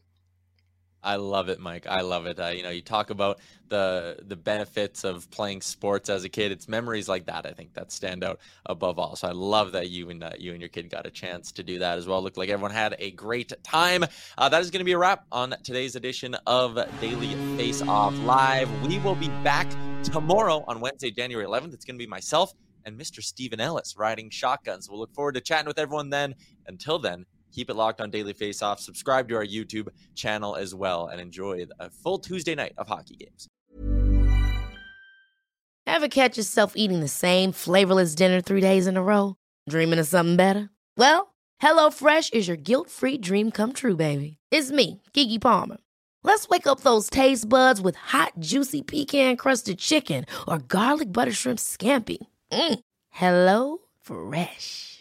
I 1.04 1.16
love 1.16 1.50
it, 1.50 1.60
Mike. 1.60 1.88
I 1.88 2.02
love 2.02 2.26
it. 2.28 2.40
Uh, 2.40 2.48
you 2.48 2.64
know, 2.64 2.70
you 2.70 2.82
talk 2.82 3.10
about 3.10 3.40
the 3.70 4.18
the 4.22 4.36
benefits 4.36 5.04
of 5.04 5.30
playing 5.32 5.62
sports 5.62 6.10
as 6.10 6.24
a 6.24 6.30
kid. 6.30 6.52
It's 6.52 6.68
memories 6.68 7.10
like 7.10 7.26
that, 7.26 7.46
I 7.46 7.52
think, 7.52 7.74
that 7.74 7.92
stand 7.92 8.24
out 8.24 8.40
above 8.66 9.00
all. 9.00 9.16
So 9.16 9.28
I 9.28 9.32
love 9.32 9.72
that 9.72 9.90
you 9.90 10.10
and 10.10 10.24
uh, 10.24 10.32
you 10.38 10.52
and 10.52 10.62
your 10.62 10.70
kid 10.70 10.90
got 10.90 11.06
a 11.06 11.12
chance 11.12 11.52
to 11.54 11.64
do 11.64 11.80
that 11.80 11.98
as 11.98 12.08
well. 12.08 12.22
Looked 12.22 12.38
like 12.38 12.50
everyone 12.50 12.72
had 12.72 12.96
a 13.00 13.12
great 13.12 13.52
time. 13.64 14.06
Uh, 14.38 14.50
that 14.50 14.62
is 14.62 14.70
going 14.70 14.80
to 14.80 14.86
be 14.86 14.92
a 14.92 14.98
wrap 14.98 15.26
on 15.32 15.56
today's 15.64 15.96
edition 15.96 16.36
of 16.46 16.76
Daily 17.00 17.34
Face 17.58 17.82
Off 17.82 18.18
Live. 18.20 18.70
We 18.86 19.00
will 19.00 19.16
be 19.16 19.30
back 19.44 19.68
Tomorrow 20.04 20.66
on 20.68 20.80
Wednesday, 20.82 21.12
January 21.12 21.46
11th, 21.46 21.76
it's 21.76 21.86
going 21.86 21.96
to 21.96 22.04
be 22.04 22.10
myself 22.10 22.54
and 22.86 23.00
Mr. 23.00 23.22
Stephen 23.22 23.60
Ellis 23.60 23.96
riding 23.96 24.32
shotguns. 24.32 24.90
We'll 24.90 25.00
look 25.00 25.14
forward 25.14 25.36
to 25.36 25.42
chatting 25.42 25.68
with 25.68 25.78
everyone 25.78 26.10
then. 26.10 26.34
Until 26.66 26.98
then, 26.98 27.28
keep 27.52 27.70
it 27.70 27.76
locked 27.76 28.02
on 28.02 28.10
Daily 28.10 28.34
Faceoff. 28.34 28.80
Subscribe 28.80 29.28
to 29.30 29.36
our 29.36 29.46
YouTube 29.46 29.90
channel 30.16 30.56
as 30.56 30.74
well 30.74 31.08
and 31.08 31.22
enjoy 31.22 31.66
a 31.80 31.90
full 31.90 32.20
Tuesday 32.20 32.56
night 32.56 32.74
of 32.78 32.88
hockey 32.88 33.16
games. 33.16 33.48
Ever 35.88 36.08
catch 36.08 36.38
yourself 36.38 36.74
eating 36.76 37.02
the 37.02 37.08
same 37.08 37.52
flavorless 37.52 38.16
dinner 38.16 38.42
three 38.42 38.62
days 38.62 38.88
in 38.88 38.98
a 38.98 39.04
row? 39.04 39.36
Dreaming 39.70 40.00
of 40.00 40.08
something 40.08 40.36
better? 40.36 40.70
Well, 40.98 41.34
HelloFresh 41.62 42.34
is 42.34 42.48
your 42.48 42.58
guilt 42.58 42.90
free 42.90 43.18
dream 43.18 43.52
come 43.52 43.74
true, 43.74 43.96
baby. 43.96 44.38
It's 44.52 44.72
me, 44.72 45.02
Keke 45.14 45.42
Palmer. 45.42 45.78
Let's 46.24 46.48
wake 46.50 46.68
up 46.68 46.82
those 46.82 47.10
taste 47.10 47.50
buds 47.50 47.82
with 47.82 47.96
hot, 47.96 48.34
juicy 48.40 48.82
pecan 48.84 49.38
crusted 49.38 49.80
chicken 49.80 50.26
or 50.48 50.60
garlic 50.60 51.12
butter 51.12 51.32
shrimp 51.32 51.60
scampi. 51.60 52.18
Mm. 52.52 52.80
Hello 53.10 53.80
Fresh. 54.02 55.01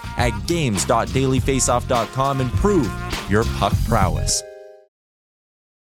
at 0.21 0.47
games.dailyfaceoff.com 0.47 2.41
and 2.41 2.51
prove 2.53 2.91
your 3.29 3.43
puck 3.57 3.73
prowess. 3.87 4.43